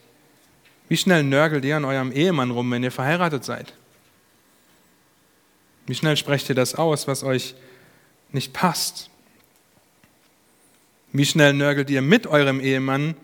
[0.88, 3.74] Wie schnell nörgelt ihr an eurem Ehemann rum, wenn ihr verheiratet seid?
[5.86, 7.54] Wie schnell sprecht ihr das aus, was euch
[8.32, 9.10] nicht passt?
[11.12, 13.14] Wie schnell nörgelt ihr mit eurem Ehemann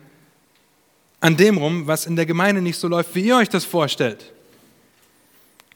[1.27, 4.33] an dem rum, was in der Gemeinde nicht so läuft, wie ihr euch das vorstellt?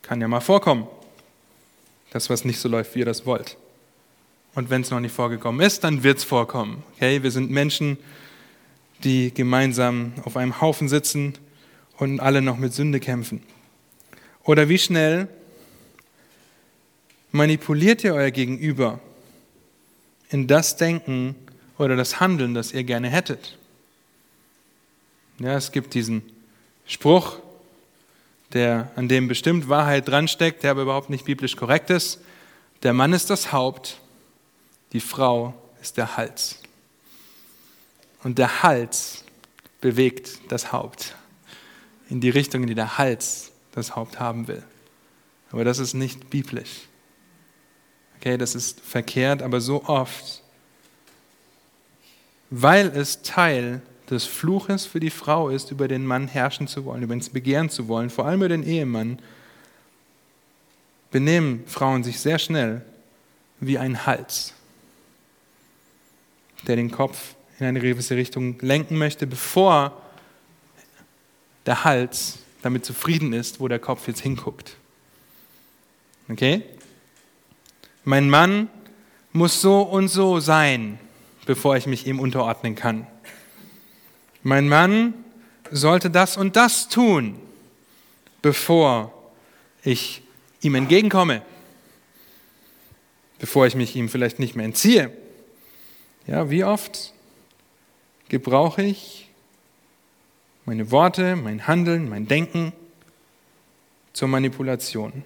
[0.01, 0.86] Kann ja mal vorkommen,
[2.11, 3.57] das, was nicht so läuft, wie ihr das wollt.
[4.55, 6.84] Und wenn es noch nicht vorgekommen ist, dann wird es vorkommen.
[6.94, 7.24] Okay?
[7.24, 7.98] Wir sind Menschen,
[9.03, 11.34] die gemeinsam auf einem Haufen sitzen
[11.98, 13.42] und alle noch mit Sünde kämpfen.
[14.44, 15.26] Oder wie schnell
[17.32, 19.01] manipuliert ihr euer Gegenüber
[20.28, 21.34] in das Denken
[21.76, 23.59] oder das Handeln, das ihr gerne hättet.
[25.41, 26.22] Ja, es gibt diesen
[26.86, 27.38] Spruch,
[28.53, 32.20] der, an dem bestimmt Wahrheit dransteckt, der aber überhaupt nicht biblisch korrekt ist.
[32.82, 34.01] Der Mann ist das Haupt,
[34.93, 36.61] die Frau ist der Hals.
[38.22, 39.24] Und der Hals
[39.80, 41.14] bewegt das Haupt
[42.11, 44.62] in die Richtung, in die der Hals das Haupt haben will.
[45.53, 46.82] Aber das ist nicht biblisch.
[48.18, 50.43] Okay, das ist verkehrt, aber so oft,
[52.51, 53.80] weil es Teil
[54.11, 57.70] des Fluches für die Frau ist, über den Mann herrschen zu wollen, über ihn begehren
[57.70, 59.20] zu wollen, vor allem über den Ehemann,
[61.11, 62.82] benehmen Frauen sich sehr schnell
[63.61, 64.54] wie ein Hals,
[66.66, 70.00] der den Kopf in eine gewisse Richtung lenken möchte, bevor
[71.66, 74.76] der Hals damit zufrieden ist, wo der Kopf jetzt hinguckt.
[76.28, 76.62] Okay?
[78.04, 78.68] Mein Mann
[79.32, 80.98] muss so und so sein,
[81.46, 83.06] bevor ich mich ihm unterordnen kann.
[84.43, 85.14] Mein Mann
[85.70, 87.38] sollte das und das tun,
[88.43, 89.12] bevor
[89.82, 90.22] ich
[90.62, 91.43] ihm entgegenkomme,
[93.38, 95.16] bevor ich mich ihm vielleicht nicht mehr entziehe.
[96.26, 97.12] Ja, wie oft
[98.28, 99.28] gebrauche ich
[100.64, 102.72] meine Worte, mein Handeln, mein Denken
[104.12, 105.24] zur Manipulation?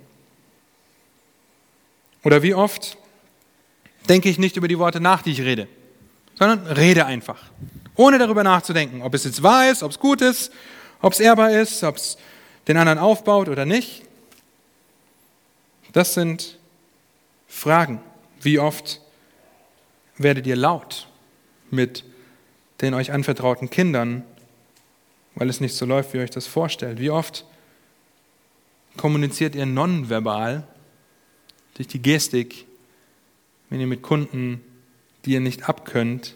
[2.22, 2.96] Oder wie oft
[4.08, 5.68] denke ich nicht über die Worte nach, die ich rede,
[6.36, 7.50] sondern rede einfach,
[7.96, 10.52] ohne darüber nachzudenken, ob es jetzt wahr ist, ob es gut ist,
[11.00, 12.16] ob es ehrbar ist, ob es
[12.66, 14.02] den anderen aufbaut oder nicht.
[15.92, 16.58] Das sind
[17.46, 18.00] Fragen.
[18.40, 19.00] Wie oft
[20.16, 21.08] werdet ihr laut
[21.70, 22.04] mit
[22.80, 24.24] den euch anvertrauten Kindern,
[25.34, 26.98] weil es nicht so läuft, wie ihr euch das vorstellt?
[26.98, 27.44] Wie oft
[28.96, 30.66] kommuniziert ihr nonverbal
[31.74, 32.66] durch die Gestik,
[33.70, 34.60] wenn ihr mit Kunden,
[35.24, 36.34] die ihr nicht abkönnt,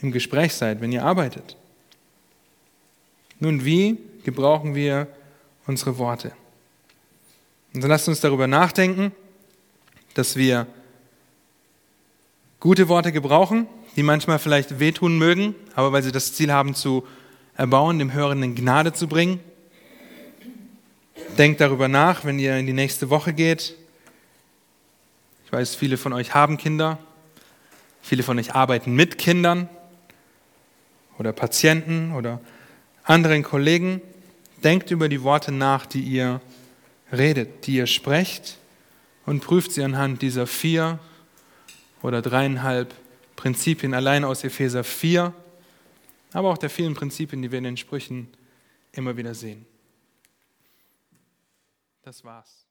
[0.00, 1.56] im Gespräch seid, wenn ihr arbeitet.
[3.40, 5.08] Nun, wie gebrauchen wir
[5.66, 6.32] unsere Worte?
[7.72, 9.12] Und dann lasst uns darüber nachdenken,
[10.14, 10.66] dass wir
[12.60, 13.66] gute Worte gebrauchen,
[13.96, 17.06] die manchmal vielleicht wehtun mögen, aber weil sie das Ziel haben zu
[17.56, 19.40] erbauen, dem Hörenden Gnade zu bringen.
[21.38, 23.76] Denkt darüber nach, wenn ihr in die nächste Woche geht,
[25.54, 26.98] weiß, viele von euch haben Kinder,
[28.02, 29.68] viele von euch arbeiten mit Kindern
[31.18, 32.40] oder Patienten oder
[33.02, 34.00] anderen Kollegen.
[34.62, 36.40] Denkt über die Worte nach, die ihr
[37.12, 38.58] redet, die ihr sprecht
[39.26, 40.98] und prüft sie anhand dieser vier
[42.02, 42.94] oder dreieinhalb
[43.36, 45.32] Prinzipien allein aus Epheser 4,
[46.32, 48.28] aber auch der vielen Prinzipien, die wir in den Sprüchen
[48.92, 49.66] immer wieder sehen.
[52.02, 52.63] Das war's.